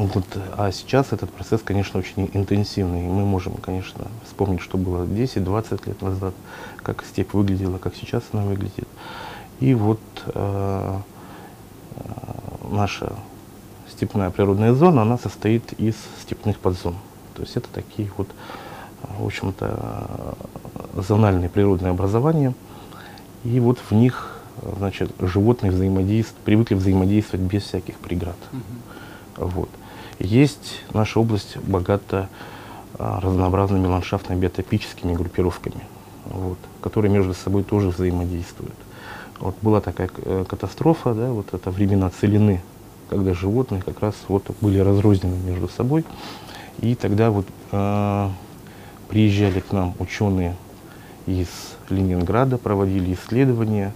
Вот, 0.00 0.24
а 0.56 0.72
сейчас 0.72 1.12
этот 1.12 1.28
процесс, 1.28 1.60
конечно, 1.62 2.00
очень 2.00 2.30
интенсивный. 2.32 3.02
мы 3.02 3.26
можем, 3.26 3.52
конечно, 3.52 4.06
вспомнить, 4.24 4.62
что 4.62 4.78
было 4.78 5.04
10-20 5.04 5.88
лет 5.88 6.00
назад, 6.00 6.32
как 6.78 7.04
степь 7.04 7.34
выглядела, 7.34 7.76
как 7.76 7.94
сейчас 7.94 8.22
она 8.32 8.44
выглядит. 8.44 8.88
И 9.60 9.74
вот 9.74 10.00
э, 10.24 10.98
э, 11.96 12.02
наша 12.70 13.12
степная 13.90 14.30
природная 14.30 14.72
зона, 14.72 15.02
она 15.02 15.18
состоит 15.18 15.74
из 15.74 15.96
степных 16.22 16.58
подзон. 16.60 16.94
То 17.34 17.42
есть 17.42 17.58
это 17.58 17.68
такие 17.70 18.10
вот, 18.16 18.28
в 19.02 19.26
общем-то, 19.26 20.34
зональные 20.94 21.50
природные 21.50 21.90
образования. 21.90 22.54
И 23.44 23.60
вот 23.60 23.78
в 23.78 23.92
них, 23.92 24.38
значит, 24.78 25.10
животные 25.20 25.70
взаимодействуют, 25.70 26.42
привыкли 26.42 26.74
взаимодействовать 26.74 27.44
без 27.44 27.64
всяких 27.64 27.96
преград. 27.96 28.38
Угу. 28.50 29.46
Вот. 29.46 29.68
Есть 30.20 30.82
наша 30.92 31.18
область 31.18 31.56
богата 31.56 32.28
а, 32.98 33.20
разнообразными 33.20 33.86
ландшафтными 33.86 34.38
биотопическими 34.38 35.14
группировками, 35.14 35.80
вот, 36.26 36.58
которые 36.82 37.10
между 37.10 37.32
собой 37.32 37.64
тоже 37.64 37.88
взаимодействуют. 37.88 38.74
Вот 39.38 39.56
была 39.62 39.80
такая 39.80 40.10
э, 40.18 40.44
катастрофа, 40.46 41.14
да, 41.14 41.30
вот 41.30 41.54
это 41.54 41.70
времена 41.70 42.10
целины, 42.10 42.60
когда 43.08 43.32
животные 43.32 43.80
как 43.80 44.00
раз 44.00 44.14
вот 44.28 44.44
были 44.60 44.78
разрознены 44.78 45.36
между 45.36 45.66
собой. 45.68 46.04
И 46.82 46.94
тогда 46.94 47.30
вот 47.30 47.46
э, 47.72 48.28
приезжали 49.08 49.60
к 49.60 49.72
нам 49.72 49.94
ученые 49.98 50.54
из 51.24 51.48
Ленинграда, 51.88 52.58
проводили 52.58 53.14
исследования. 53.14 53.94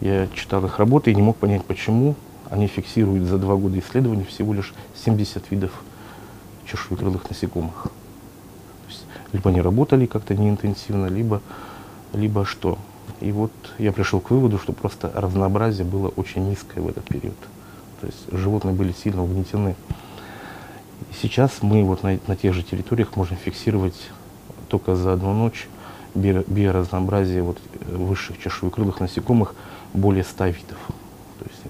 Я 0.00 0.28
читал 0.28 0.64
их 0.64 0.78
работы 0.78 1.10
и 1.10 1.14
не 1.14 1.20
мог 1.20 1.36
понять, 1.36 1.66
почему 1.66 2.14
они 2.50 2.66
фиксируют 2.66 3.24
за 3.24 3.38
два 3.38 3.56
года 3.56 3.78
исследований 3.78 4.24
всего 4.24 4.54
лишь 4.54 4.72
70 5.04 5.50
видов 5.50 5.72
чешуекрылых 6.66 7.28
насекомых. 7.28 7.84
То 7.84 8.88
есть, 8.88 9.04
либо 9.32 9.50
они 9.50 9.60
работали 9.60 10.06
как-то 10.06 10.34
неинтенсивно, 10.34 11.06
либо, 11.06 11.42
либо 12.12 12.44
что. 12.44 12.78
И 13.20 13.32
вот 13.32 13.52
я 13.78 13.92
пришел 13.92 14.20
к 14.20 14.30
выводу, 14.30 14.58
что 14.58 14.72
просто 14.72 15.10
разнообразие 15.14 15.86
было 15.86 16.08
очень 16.08 16.48
низкое 16.48 16.82
в 16.82 16.88
этот 16.88 17.04
период. 17.04 17.36
То 18.00 18.06
есть 18.06 18.30
животные 18.30 18.74
были 18.74 18.92
сильно 18.92 19.22
угнетены. 19.22 19.74
И 21.10 21.14
сейчас 21.20 21.62
мы 21.62 21.84
вот 21.84 22.02
на, 22.02 22.18
на 22.26 22.36
тех 22.36 22.52
же 22.54 22.62
территориях 22.62 23.16
можем 23.16 23.36
фиксировать 23.36 24.10
только 24.68 24.96
за 24.96 25.12
одну 25.12 25.32
ночь 25.32 25.68
биоразнообразие 26.14 27.42
вот 27.42 27.58
высших 27.86 28.38
чешуекрылых 28.38 29.00
насекомых 29.00 29.54
более 29.92 30.24
100 30.24 30.46
видов 30.46 30.78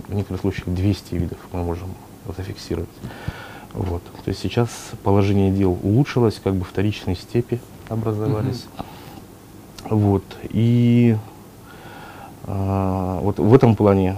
в 0.08 0.14
некоторых 0.14 0.40
случаях 0.40 0.68
200 0.68 1.14
видов 1.14 1.38
мы 1.52 1.62
можем 1.62 1.88
зафиксировать. 2.36 2.88
Вот. 3.72 4.02
То 4.24 4.28
есть 4.30 4.40
сейчас 4.40 4.70
положение 5.02 5.50
дел 5.50 5.78
улучшилось, 5.82 6.40
как 6.42 6.54
бы 6.54 6.64
вторичные 6.64 7.16
степи 7.16 7.60
образовались. 7.88 8.66
Угу. 8.78 9.98
Вот. 9.98 10.24
И 10.50 11.16
а, 12.44 13.20
вот 13.20 13.38
в 13.38 13.54
этом 13.54 13.76
плане 13.76 14.16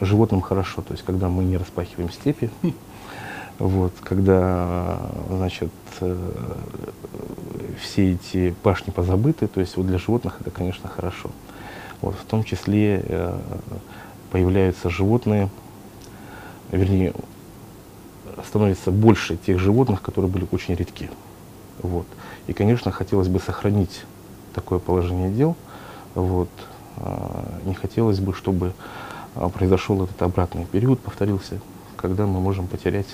животным 0.00 0.40
хорошо, 0.40 0.82
то 0.82 0.92
есть 0.92 1.04
когда 1.04 1.28
мы 1.28 1.44
не 1.44 1.56
распахиваем 1.56 2.10
степи, 2.10 2.50
вот, 3.58 3.92
когда, 4.02 5.00
значит, 5.30 5.72
э, 6.00 6.32
все 7.80 8.12
эти 8.12 8.54
пашни 8.62 8.90
позабыты, 8.90 9.46
то 9.46 9.60
есть 9.60 9.76
вот 9.76 9.86
для 9.86 9.98
животных 9.98 10.36
это, 10.40 10.50
конечно, 10.50 10.88
хорошо. 10.88 11.30
Вот, 12.02 12.14
в 12.14 12.24
том 12.24 12.44
числе 12.44 13.02
э, 13.04 13.38
появляются 14.30 14.90
животные, 14.90 15.48
вернее, 16.70 17.14
становится 18.46 18.90
больше 18.90 19.36
тех 19.36 19.58
животных, 19.58 20.02
которые 20.02 20.30
были 20.30 20.46
очень 20.50 20.74
редки. 20.74 21.10
Вот. 21.82 22.06
И, 22.46 22.52
конечно, 22.52 22.90
хотелось 22.90 23.28
бы 23.28 23.40
сохранить 23.40 24.02
такое 24.54 24.78
положение 24.78 25.30
дел. 25.30 25.56
Вот. 26.14 26.48
А, 26.96 27.60
не 27.64 27.74
хотелось 27.74 28.20
бы, 28.20 28.32
чтобы 28.32 28.72
а, 29.34 29.48
произошел 29.48 30.02
этот 30.04 30.20
обратный 30.22 30.64
период, 30.64 31.00
повторился 31.00 31.60
когда 31.96 32.26
мы 32.26 32.40
можем 32.40 32.66
потерять 32.66 33.08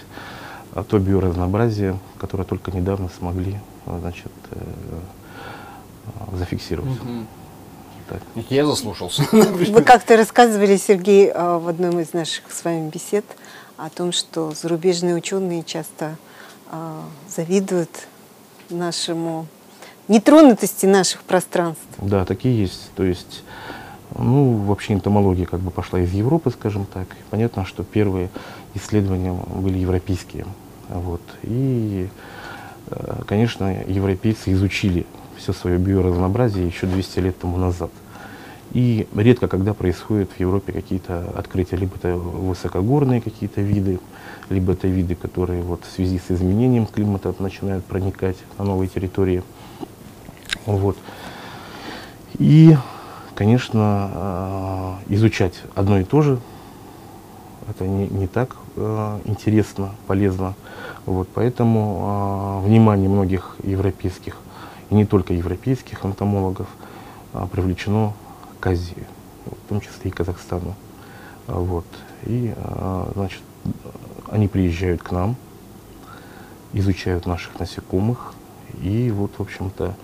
а, 0.72 0.82
то 0.82 0.98
биоразнообразие, 0.98 1.98
которое 2.18 2.44
только 2.44 2.72
недавно 2.72 3.08
смогли 3.16 3.58
значит, 3.86 4.32
зафиксировать. 6.32 7.00
Угу. 7.00 7.26
Я 8.50 8.66
заслушался. 8.66 9.26
Вы 9.32 9.82
как-то 9.82 10.16
рассказывали, 10.16 10.76
Сергей, 10.76 11.32
в 11.32 11.68
одном 11.68 12.00
из 12.00 12.12
наших 12.12 12.50
с 12.50 12.64
вами 12.64 12.88
бесед 12.88 13.24
о 13.76 13.88
том, 13.90 14.12
что 14.12 14.52
зарубежные 14.52 15.14
ученые 15.14 15.62
часто 15.62 16.16
завидуют 17.28 18.06
нашему 18.70 19.46
нетронутости 20.08 20.86
наших 20.86 21.22
пространств. 21.22 21.82
Да, 21.98 22.24
такие 22.24 22.58
есть. 22.58 22.90
То 22.96 23.04
есть, 23.04 23.42
ну, 24.16 24.56
вообще 24.58 24.94
энтомология 24.94 25.46
как 25.46 25.60
бы 25.60 25.70
пошла 25.70 26.00
из 26.00 26.12
Европы, 26.12 26.50
скажем 26.50 26.86
так. 26.86 27.06
Понятно, 27.30 27.64
что 27.64 27.84
первые 27.84 28.28
исследования 28.74 29.32
были 29.32 29.78
европейские. 29.78 30.46
Вот. 30.88 31.22
И, 31.42 32.08
э, 32.88 33.22
конечно, 33.26 33.82
европейцы 33.86 34.52
изучили 34.52 35.06
все 35.36 35.52
свое 35.52 35.78
биоразнообразие 35.78 36.66
еще 36.66 36.86
200 36.86 37.18
лет 37.20 37.38
тому 37.38 37.56
назад. 37.56 37.90
И 38.72 39.06
редко 39.14 39.48
когда 39.48 39.74
происходят 39.74 40.30
в 40.30 40.40
Европе 40.40 40.72
какие-то 40.72 41.30
открытия, 41.36 41.76
либо 41.76 41.96
это 41.96 42.16
высокогорные 42.16 43.20
какие-то 43.20 43.60
виды, 43.60 44.00
либо 44.48 44.72
это 44.72 44.88
виды, 44.88 45.14
которые 45.14 45.62
вот 45.62 45.84
в 45.84 45.90
связи 45.90 46.18
с 46.18 46.30
изменением 46.30 46.86
климата 46.86 47.34
начинают 47.38 47.84
проникать 47.84 48.36
на 48.58 48.64
новые 48.64 48.88
территории. 48.88 49.42
Вот. 50.64 50.96
И, 52.38 52.74
конечно, 53.34 54.98
э, 55.08 55.14
изучать 55.14 55.60
одно 55.74 55.98
и 55.98 56.04
то 56.04 56.22
же, 56.22 56.40
это 57.68 57.86
не, 57.86 58.08
не 58.08 58.26
так 58.26 58.56
э, 58.76 59.20
интересно, 59.26 59.90
полезно. 60.06 60.54
Вот, 61.04 61.28
поэтому 61.34 62.62
э, 62.62 62.68
внимание 62.68 63.10
многих 63.10 63.56
европейских, 63.62 64.38
и 64.88 64.94
не 64.94 65.04
только 65.04 65.34
европейских 65.34 66.06
энтомологов, 66.06 66.68
привлечено 67.50 68.12
к 68.62 68.66
Азии, 68.68 69.04
в 69.44 69.68
том 69.68 69.80
числе 69.80 70.10
и 70.10 70.10
Казахстану. 70.10 70.76
Вот. 71.48 71.84
И, 72.22 72.54
значит, 73.14 73.42
они 74.30 74.46
приезжают 74.46 75.02
к 75.02 75.10
нам, 75.10 75.34
изучают 76.72 77.26
наших 77.26 77.58
насекомых, 77.58 78.34
и 78.80 79.10
вот, 79.10 79.32
в 79.36 79.42
общем-то, 79.42 79.96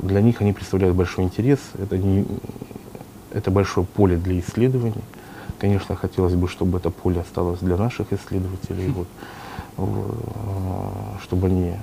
для 0.00 0.20
них 0.20 0.42
они 0.42 0.52
представляют 0.52 0.94
большой 0.94 1.24
интерес. 1.24 1.58
Это, 1.78 1.96
не, 1.96 2.26
это 3.32 3.50
большое 3.50 3.86
поле 3.86 4.16
для 4.18 4.38
исследований. 4.40 5.02
Конечно, 5.58 5.96
хотелось 5.96 6.34
бы, 6.34 6.46
чтобы 6.46 6.76
это 6.76 6.90
поле 6.90 7.22
осталось 7.22 7.60
для 7.60 7.78
наших 7.78 8.12
исследователей, 8.12 8.92
вот, 8.92 9.08
чтобы 11.22 11.46
они 11.46 11.74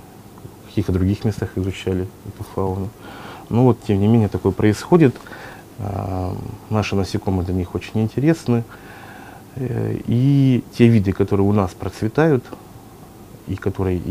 в 0.66 0.68
каких-то 0.68 0.92
других 0.94 1.26
местах 1.26 1.50
изучали 1.56 2.08
эту 2.28 2.44
фауну. 2.54 2.90
Но 3.50 3.64
вот, 3.64 3.82
тем 3.84 4.00
не 4.00 4.08
менее, 4.08 4.30
такое 4.30 4.52
происходит. 4.52 5.16
Наши 6.70 6.96
насекомые 6.96 7.46
для 7.46 7.56
них 7.56 7.76
очень 7.76 8.02
интересны. 8.02 8.64
Э, 9.58 9.96
и 10.08 10.64
те 10.74 10.88
виды, 10.88 11.14
которые 11.14 11.48
у 11.48 11.54
нас 11.54 11.72
процветают, 11.72 12.44
и 13.48 13.56
которые 13.56 14.02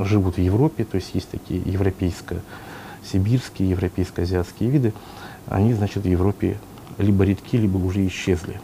живут 0.00 0.36
в 0.36 0.40
Европе, 0.40 0.84
то 0.84 0.96
есть 0.96 1.14
есть 1.14 1.30
такие 1.30 1.60
европейско-сибирские, 1.60 3.70
европейско-азиатские 3.70 4.70
виды, 4.70 4.92
они, 5.48 5.74
значит, 5.74 6.04
в 6.04 6.08
Европе 6.08 6.58
либо 6.98 7.24
редки, 7.24 7.56
либо 7.56 7.78
уже 7.78 8.06
исчезли. 8.06 8.60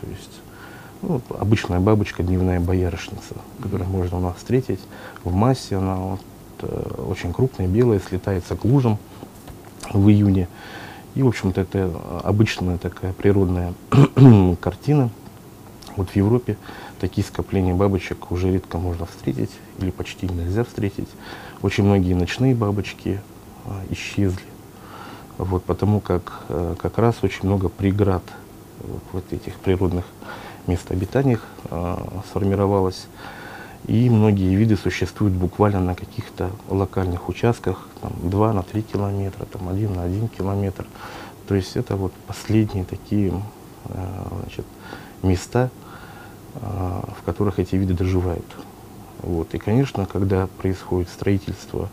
То 0.00 0.06
есть 0.08 0.40
ну, 1.02 1.20
обычная 1.30 1.80
бабочка, 1.80 2.22
дневная 2.22 2.60
боярышница, 2.60 3.34
которую 3.62 3.88
можно 3.88 4.18
у 4.18 4.20
нас 4.20 4.36
встретить 4.36 4.80
в 5.24 5.32
массе, 5.32 5.76
она 5.76 5.96
вот, 5.96 6.20
э, 6.20 6.29
очень 6.62 7.32
крупная, 7.32 7.66
белая, 7.66 8.00
слетается 8.00 8.56
к 8.56 8.64
лужам 8.64 8.98
в 9.92 10.08
июне. 10.08 10.48
И, 11.14 11.22
в 11.22 11.28
общем-то, 11.28 11.60
это 11.60 11.92
обычная 12.22 12.78
такая 12.78 13.12
природная 13.12 13.74
картина. 14.60 15.10
Вот 15.96 16.10
в 16.10 16.16
Европе 16.16 16.56
такие 17.00 17.26
скопления 17.26 17.74
бабочек 17.74 18.30
уже 18.30 18.52
редко 18.52 18.78
можно 18.78 19.06
встретить 19.06 19.50
или 19.78 19.90
почти 19.90 20.28
нельзя 20.28 20.64
встретить. 20.64 21.08
Очень 21.62 21.84
многие 21.84 22.14
ночные 22.14 22.54
бабочки 22.54 23.20
а, 23.64 23.82
исчезли. 23.90 24.44
Вот, 25.38 25.64
потому 25.64 26.00
как 26.00 26.44
а, 26.48 26.76
как 26.76 26.98
раз 26.98 27.16
очень 27.22 27.46
много 27.46 27.68
преград 27.68 28.22
вот, 29.12 29.24
в 29.30 29.32
этих 29.32 29.54
природных 29.56 30.04
мест 30.66 30.90
обитаний 30.90 31.38
а, 31.70 32.22
сформировалось. 32.28 33.06
И 33.86 34.10
многие 34.10 34.54
виды 34.54 34.76
существуют 34.76 35.34
буквально 35.34 35.80
на 35.80 35.94
каких-то 35.94 36.50
локальных 36.68 37.28
участках, 37.28 37.88
там, 38.02 38.12
2 38.22 38.52
на 38.52 38.62
3 38.62 38.82
километра, 38.82 39.46
там, 39.46 39.68
1 39.68 39.94
на 39.94 40.02
1 40.02 40.28
километр. 40.28 40.86
То 41.48 41.54
есть 41.54 41.76
это 41.76 41.96
вот 41.96 42.12
последние 42.26 42.84
такие 42.84 43.32
значит, 44.42 44.64
места, 45.22 45.70
а, 46.56 47.08
в 47.18 47.24
которых 47.24 47.58
эти 47.58 47.76
виды 47.76 47.94
доживают. 47.94 48.46
Вот. 49.22 49.54
И, 49.54 49.58
конечно, 49.58 50.06
когда 50.06 50.46
происходит 50.46 51.08
строительство 51.08 51.88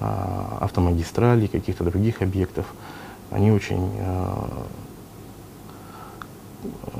а, 0.00 0.58
автомагистралей, 0.60 1.48
каких-то 1.48 1.84
других 1.84 2.22
объектов, 2.22 2.66
они 3.30 3.50
очень 3.50 3.90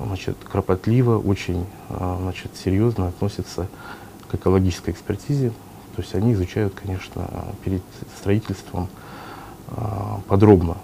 значит, 0.05 0.37
кропотливо, 0.43 1.19
очень 1.19 1.67
значит, 1.89 2.51
серьезно 2.57 3.09
относятся 3.09 3.69
экологической 4.37 4.91
экспертизе. 4.91 5.51
То 5.97 6.03
есть 6.03 6.15
они 6.15 6.35
изучают, 6.35 6.75
конечно, 6.75 7.29
перед 7.65 7.83
строительством 8.19 8.89
подробно 10.29 10.77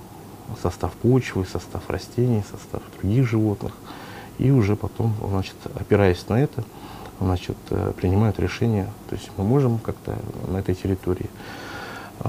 состав 0.60 0.92
почвы, 0.92 1.46
состав 1.46 1.88
растений, 1.88 2.42
состав 2.50 2.82
других 2.98 3.26
животных 3.26 3.72
и 4.38 4.50
уже 4.50 4.76
потом, 4.76 5.14
значит, 5.28 5.54
опираясь 5.74 6.28
на 6.28 6.42
это, 6.42 6.64
значит, 7.20 7.56
э, 7.70 7.92
принимают 7.96 8.40
решение, 8.40 8.88
то 9.08 9.16
есть 9.16 9.30
мы 9.36 9.44
можем 9.44 9.78
как-то 9.78 10.16
на 10.48 10.58
этой 10.58 10.74
территории 10.74 11.28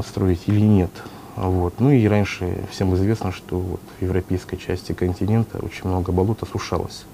строить 0.06 0.44
или 0.48 0.62
нет. 0.62 0.92
Вот. 1.36 1.80
Ну 1.80 1.92
и 1.92 2.06
раньше 2.08 2.66
всем 2.72 2.94
известно, 2.96 3.32
что 3.32 3.58
вот 3.58 3.82
в 4.00 4.04
европейской 4.04 4.58
части 4.58 4.94
континента 4.94 5.58
очень 5.58 5.88
много 5.88 6.12
болот 6.12 6.44
осушалось. 6.44 7.06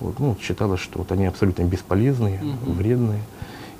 Вот, 0.00 0.18
ну, 0.18 0.36
считалось, 0.40 0.80
что 0.80 0.98
вот 0.98 1.12
они 1.12 1.26
абсолютно 1.26 1.62
бесполезные, 1.64 2.40
угу. 2.40 2.72
вредные. 2.72 3.20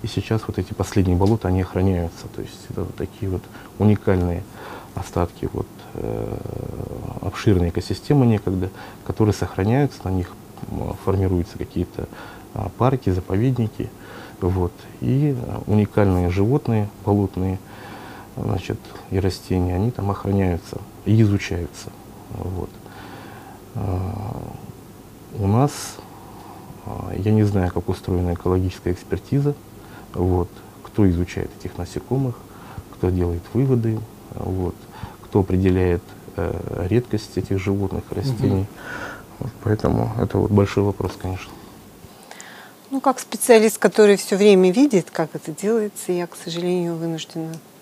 И 0.02 0.07
сейчас 0.07 0.42
вот 0.46 0.59
эти 0.59 0.72
последние 0.72 1.16
болота, 1.16 1.48
они 1.48 1.62
охраняются. 1.62 2.26
То 2.35 2.42
есть 2.42 2.66
это 2.70 2.83
вот 2.83 2.94
такие 2.94 3.31
вот 3.31 3.42
уникальные 3.79 4.42
остатки 4.94 5.48
вот, 5.52 5.66
э, 5.94 6.38
обширной 7.22 7.68
экосистемы 7.70 8.26
некогда, 8.26 8.70
которые 9.07 9.35
сохраняются, 9.35 10.00
на 10.05 10.11
них 10.11 10.33
формируются 11.05 11.59
какие-то 11.59 12.09
а, 12.55 12.70
парки, 12.79 13.11
заповедники. 13.11 13.90
Вот. 14.40 14.72
И 15.00 15.37
а, 15.38 15.62
уникальные 15.66 16.31
животные 16.31 16.88
болотные 17.05 17.59
значит, 18.37 18.79
и 19.11 19.18
растения, 19.18 19.74
они 19.74 19.90
там 19.90 20.11
охраняются 20.11 20.79
и 21.05 21.20
изучаются. 21.22 21.90
Вот. 22.31 22.70
А, 23.74 24.42
у 25.38 25.46
нас, 25.46 25.96
я 27.16 27.33
не 27.33 27.44
знаю, 27.44 27.70
как 27.72 27.88
устроена 27.88 28.35
экологическая 28.35 28.92
экспертиза, 28.92 29.55
вот, 30.14 30.49
кто 30.83 31.09
изучает 31.11 31.51
этих 31.61 31.77
насекомых, 31.79 32.37
кто 32.92 33.11
делает 33.11 33.42
выводы, 33.53 33.99
вот, 34.35 34.75
кто 35.22 35.40
определяет 35.40 36.03
э, 36.37 36.87
редкость 36.88 37.37
этих 37.37 37.59
животных, 37.59 38.05
растений. 38.11 38.62
Угу. 38.62 38.66
Вот 39.38 39.53
поэтому 39.62 40.12
это 40.18 40.38
вот 40.38 40.51
большой 40.51 40.85
вопрос, 40.85 41.12
конечно. 41.20 41.53
Ну, 42.90 43.01
как 43.01 43.18
специалист, 43.18 43.79
который 43.79 44.16
все 44.16 44.37
время 44.37 44.70
видит, 44.70 45.11
как 45.11 45.31
это 45.35 45.51
делается, 45.51 46.12
я, 46.12 46.27
к 46.27 46.37
сожалению, 46.37 46.94
вынуждена 46.94 47.53
а, 47.53 47.75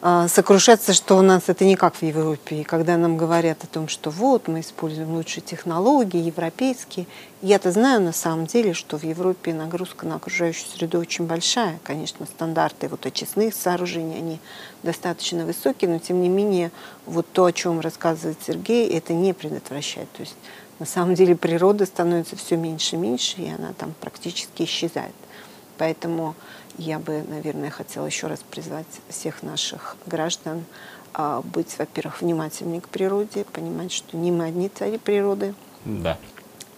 сокрушаться, 0.00 0.94
что 0.94 1.18
у 1.18 1.22
нас 1.22 1.44
это 1.48 1.64
не 1.66 1.76
как 1.76 1.94
в 1.94 2.02
Европе. 2.02 2.62
И 2.62 2.64
когда 2.64 2.96
нам 2.96 3.18
говорят 3.18 3.64
о 3.64 3.66
том, 3.66 3.86
что 3.86 4.08
вот 4.10 4.48
мы 4.48 4.60
используем 4.60 5.14
лучшие 5.14 5.42
технологии, 5.42 6.18
европейские, 6.18 7.06
я-то 7.42 7.70
знаю 7.70 8.00
на 8.00 8.12
самом 8.12 8.46
деле, 8.46 8.72
что 8.72 8.98
в 8.98 9.02
Европе 9.02 9.52
нагрузка 9.52 10.06
на 10.06 10.16
окружающую 10.16 10.66
среду 10.68 10.98
очень 10.98 11.26
большая. 11.26 11.78
Конечно, 11.84 12.24
стандарты 12.24 12.88
вот 12.88 13.04
очистных 13.04 13.54
сооружений, 13.54 14.16
они 14.16 14.40
достаточно 14.82 15.44
высокие, 15.44 15.90
но 15.90 15.98
тем 15.98 16.22
не 16.22 16.30
менее 16.30 16.70
вот 17.04 17.26
то, 17.30 17.44
о 17.44 17.52
чем 17.52 17.80
рассказывает 17.80 18.38
Сергей, 18.46 18.88
это 18.88 19.12
не 19.12 19.34
предотвращает. 19.34 20.10
То 20.12 20.22
есть 20.22 20.36
на 20.78 20.86
самом 20.86 21.14
деле 21.14 21.36
природа 21.36 21.84
становится 21.84 22.36
все 22.36 22.56
меньше 22.56 22.96
и 22.96 22.98
меньше, 22.98 23.42
и 23.42 23.50
она 23.50 23.74
там 23.76 23.94
практически 24.00 24.62
исчезает. 24.62 25.14
Поэтому 25.76 26.34
я 26.78 26.98
бы, 26.98 27.24
наверное, 27.28 27.70
хотела 27.70 28.06
еще 28.06 28.26
раз 28.26 28.40
призвать 28.50 28.86
всех 29.08 29.42
наших 29.42 29.96
граждан 30.06 30.64
а, 31.12 31.42
быть, 31.42 31.76
во-первых, 31.78 32.22
внимательнее 32.22 32.80
к 32.80 32.88
природе, 32.88 33.44
понимать, 33.52 33.92
что 33.92 34.16
не 34.16 34.30
мы 34.30 34.44
одни 34.44 34.68
цари 34.68 34.98
природы, 34.98 35.54
Да. 35.84 36.18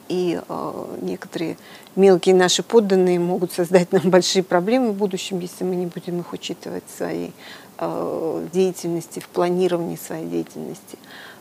И 0.08 0.38
э, 0.46 0.98
некоторые 1.00 1.56
мелкие 1.96 2.34
наши 2.34 2.62
подданные 2.62 3.18
могут 3.18 3.52
создать 3.52 3.92
нам 3.92 4.10
большие 4.10 4.42
проблемы 4.42 4.92
в 4.92 4.94
будущем, 4.94 5.38
если 5.38 5.64
мы 5.64 5.74
не 5.74 5.86
будем 5.86 6.20
их 6.20 6.32
учитывать 6.34 6.84
в 6.86 6.96
своей 6.96 7.32
э, 7.78 8.46
деятельности, 8.52 9.20
в 9.20 9.28
планировании 9.28 9.96
своей 9.96 10.26
деятельности. 10.26 10.98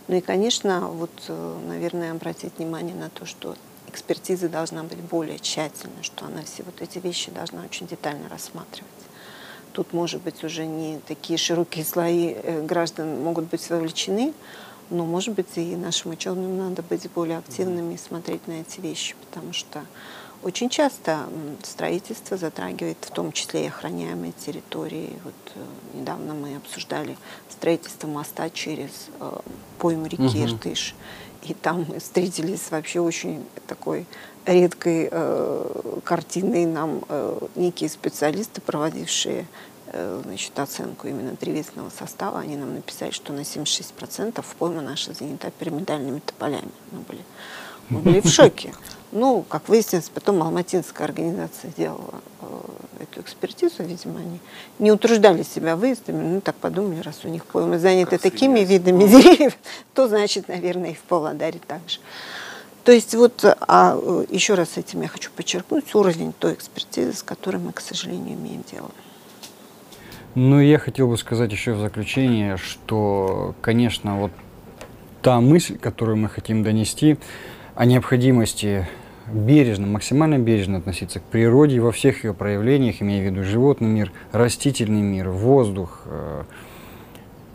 Ну 0.08 0.16
и, 0.16 0.22
конечно, 0.22 0.88
вот, 0.88 1.12
э, 1.28 1.58
наверное, 1.68 2.12
обратить 2.12 2.54
внимание 2.58 2.96
на 2.96 3.10
то, 3.10 3.26
что 3.26 3.56
экспертиза 3.92 4.50
должна 4.50 4.84
быть 4.84 5.00
более 5.00 5.40
тщательной, 5.40 6.04
что 6.04 6.26
она 6.26 6.44
все 6.44 6.64
вот 6.64 6.82
эти 6.82 7.00
вещи 7.00 7.32
должна 7.32 7.64
очень 7.64 7.88
детально 7.88 8.30
рассматривать. 8.30 8.90
Тут, 9.74 9.94
может 9.94 10.22
быть, 10.22 10.44
уже 10.44 10.66
не 10.66 11.00
такие 11.08 11.38
широкие 11.38 11.86
слои 11.86 12.34
э, 12.34 12.66
граждан 12.66 13.22
могут 13.22 13.46
быть 13.46 13.70
вовлечены, 13.70 14.34
но, 14.90 15.06
может 15.06 15.36
быть, 15.36 15.48
и 15.56 15.76
нашим 15.76 16.12
ученым 16.12 16.58
надо 16.58 16.82
быть 16.82 17.10
более 17.12 17.38
активными 17.38 17.94
и 17.94 17.98
смотреть 17.98 18.48
на 18.48 18.62
эти 18.62 18.82
вещи, 18.82 19.16
потому 19.26 19.54
что 19.54 19.82
очень 20.44 20.70
часто 20.70 21.30
строительство 21.64 22.36
затрагивает 22.36 22.98
в 23.02 23.12
том 23.12 23.32
числе 23.32 23.66
и 23.66 23.68
охраняемые 23.68 24.34
территории. 24.34 25.14
Вот 25.24 25.34
э, 25.56 25.60
недавно 26.00 26.34
мы 26.34 26.56
обсуждали 26.56 27.16
строительство 27.50 28.08
моста 28.08 28.50
через 28.50 28.90
э, 29.20 29.40
пойму 29.78 30.08
реки 30.08 30.24
угу. 30.24 30.46
Иртыш. 30.46 30.96
И 31.44 31.54
там 31.54 31.86
мы 31.88 32.00
встретились 32.00 32.70
вообще 32.70 33.00
очень 33.00 33.46
такой 33.68 34.06
редкой 34.46 35.10
э, 35.12 36.00
картиной. 36.04 36.66
Нам 36.66 37.04
э, 37.08 37.40
некие 37.56 37.90
специалисты, 37.90 38.62
проводившие 38.62 39.48
э, 39.88 40.22
значит, 40.24 40.58
оценку 40.60 41.08
именно 41.08 41.34
древесного 41.34 41.90
состава, 41.90 42.40
они 42.40 42.58
нам 42.58 42.76
написали, 42.76 43.12
что 43.12 43.34
на 43.34 43.42
76% 43.42 44.44
пойма 44.60 44.82
наша 44.82 45.14
занята 45.14 45.50
пирамидальными 45.52 46.20
тополями. 46.20 46.72
Мы 46.92 47.00
были, 47.00 47.22
мы 47.92 48.00
были 48.00 48.22
в 48.22 48.28
шоке. 48.28 48.74
Ну, 49.12 49.44
как 49.48 49.68
выяснилось, 49.68 50.10
потом 50.10 50.42
Алматинская 50.42 51.06
организация 51.06 51.70
делала 51.76 52.22
э, 52.42 52.46
эту 53.02 53.20
экспертизу, 53.20 53.84
видимо, 53.84 54.20
они 54.20 54.40
не 54.80 54.90
утруждали 54.90 55.44
себя 55.44 55.76
выездами, 55.76 56.36
ну, 56.36 56.40
так 56.42 56.56
подумали, 56.56 57.02
раз 57.02 57.20
у 57.26 57.28
них 57.28 57.46
поймы 57.46 57.78
заняты 57.78 58.12
как 58.12 58.22
такими 58.22 58.62
видами 58.62 59.06
деревьев, 59.06 59.58
то, 59.94 60.08
значит, 60.08 60.48
наверное, 60.48 60.92
и 60.92 60.94
в 60.94 61.02
Павлодаре 61.02 61.60
также. 61.68 62.00
То 62.86 62.94
есть 62.94 63.14
вот, 63.14 63.44
а 63.44 63.98
э, 64.02 64.26
еще 64.30 64.54
раз 64.54 64.78
этим 64.78 65.02
я 65.02 65.10
хочу 65.10 65.30
подчеркнуть, 65.36 65.94
уровень 65.94 66.32
той 66.32 66.54
экспертизы, 66.54 67.12
с 67.14 67.22
которой 67.22 67.58
мы, 67.58 67.74
к 67.74 67.82
сожалению, 67.82 68.38
имеем 68.38 68.64
дело. 68.72 68.92
Ну, 70.36 70.62
я 70.62 70.80
хотел 70.80 71.10
бы 71.10 71.18
сказать 71.18 71.52
еще 71.52 71.74
в 71.74 71.82
заключение, 71.82 72.56
что, 72.56 73.54
конечно, 73.62 74.18
вот 74.18 74.32
та 75.22 75.42
мысль, 75.42 75.78
которую 75.78 76.16
мы 76.16 76.30
хотим 76.30 76.64
донести, 76.64 77.18
о 77.76 77.86
необходимости 77.86 78.88
бережно, 79.32 79.88
максимально 79.88 80.38
бережно 80.40 80.78
относиться 80.78 81.20
к 81.20 81.24
природе 81.24 81.80
во 81.80 81.92
всех 81.92 82.24
ее 82.24 82.34
проявлениях, 82.34 83.02
имея 83.02 83.22
в 83.22 83.26
виду 83.26 83.44
животный 83.44 83.88
мир, 83.88 84.12
растительный 84.32 85.02
мир, 85.02 85.30
воздух, 85.30 86.02
э, 86.06 86.44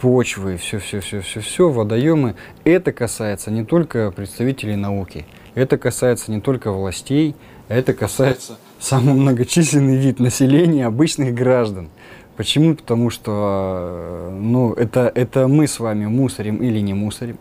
почвы, 0.01 0.57
все-все-все-все-все, 0.57 1.71
водоемы. 1.71 2.35
Это 2.65 2.93
касается 2.93 3.51
не 3.51 3.65
только 3.65 4.11
представителей 4.11 4.77
науки, 4.77 5.27
это 5.55 5.79
касается 5.79 6.31
не 6.31 6.41
только 6.41 6.73
властей, 6.73 7.35
это 7.69 7.93
касается 7.93 8.59
самый 8.79 9.15
многочисленный 9.15 9.97
вид 9.97 10.19
населения, 10.19 10.87
обычных 10.87 11.35
граждан. 11.35 11.91
Почему? 12.37 12.75
Потому 12.75 13.09
что 13.11 14.31
э, 14.31 14.39
ну, 14.39 14.73
это, 14.75 15.11
это 15.15 15.49
мы 15.49 15.67
с 15.67 15.81
вами 15.81 16.07
мусорим 16.07 16.57
или 16.59 16.81
не 16.81 16.93
мусорим. 16.93 17.39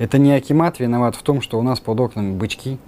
Это 0.00 0.16
не 0.16 0.32
Акимат 0.32 0.80
виноват 0.80 1.14
в 1.14 1.22
том, 1.22 1.42
что 1.42 1.58
у 1.58 1.62
нас 1.62 1.78
под 1.78 2.00
окнами 2.00 2.32
бычки, 2.32 2.78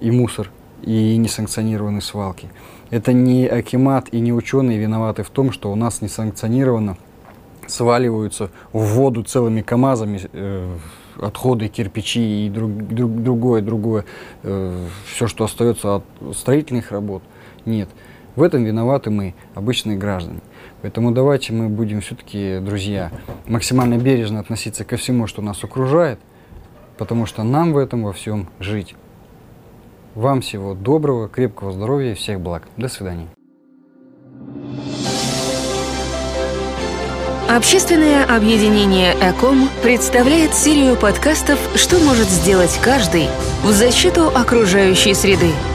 и 0.00 0.10
мусор, 0.10 0.50
и 0.82 1.18
несанкционированные 1.18 2.00
свалки. 2.00 2.48
Это 2.88 3.12
не 3.12 3.46
Акимат 3.46 4.08
и 4.10 4.20
не 4.20 4.32
ученые 4.32 4.78
виноваты 4.78 5.22
в 5.22 5.28
том, 5.28 5.52
что 5.52 5.70
у 5.70 5.74
нас 5.74 6.00
несанкционированно 6.00 6.96
сваливаются 7.66 8.50
в 8.72 8.82
воду 8.94 9.22
целыми 9.22 9.60
КАМАЗами 9.60 10.22
э, 10.32 10.76
отходы, 11.20 11.68
кирпичи 11.68 12.46
и 12.46 12.48
друг, 12.48 12.70
друг, 12.88 13.22
другое, 13.22 13.60
другое, 13.60 14.06
э, 14.42 14.86
все, 15.12 15.26
что 15.26 15.44
остается 15.44 15.96
от 15.96 16.04
строительных 16.34 16.90
работ. 16.90 17.22
Нет. 17.66 17.90
В 18.34 18.42
этом 18.42 18.64
виноваты 18.64 19.10
мы, 19.10 19.34
обычные 19.54 19.98
граждане. 19.98 20.40
Поэтому 20.80 21.12
давайте 21.12 21.52
мы 21.52 21.68
будем 21.68 22.00
все-таки, 22.00 22.60
друзья, 22.62 23.10
максимально 23.46 23.98
бережно 23.98 24.40
относиться 24.40 24.84
ко 24.84 24.96
всему, 24.96 25.26
что 25.26 25.42
нас 25.42 25.62
окружает, 25.62 26.18
потому 27.00 27.24
что 27.24 27.44
нам 27.44 27.72
в 27.72 27.78
этом 27.78 28.04
во 28.04 28.12
всем 28.12 28.46
жить. 28.60 28.94
Вам 30.14 30.42
всего 30.42 30.74
доброго, 30.74 31.30
крепкого 31.30 31.72
здоровья 31.72 32.12
и 32.12 32.14
всех 32.14 32.42
благ. 32.42 32.64
До 32.76 32.88
свидания. 32.88 33.26
Общественное 37.48 38.24
объединение 38.26 39.14
«Эком» 39.14 39.70
представляет 39.82 40.52
серию 40.52 40.94
подкастов 40.94 41.58
«Что 41.74 41.98
может 42.00 42.28
сделать 42.28 42.78
каждый» 42.84 43.28
в 43.64 43.72
защиту 43.72 44.28
окружающей 44.28 45.14
среды– 45.14 45.52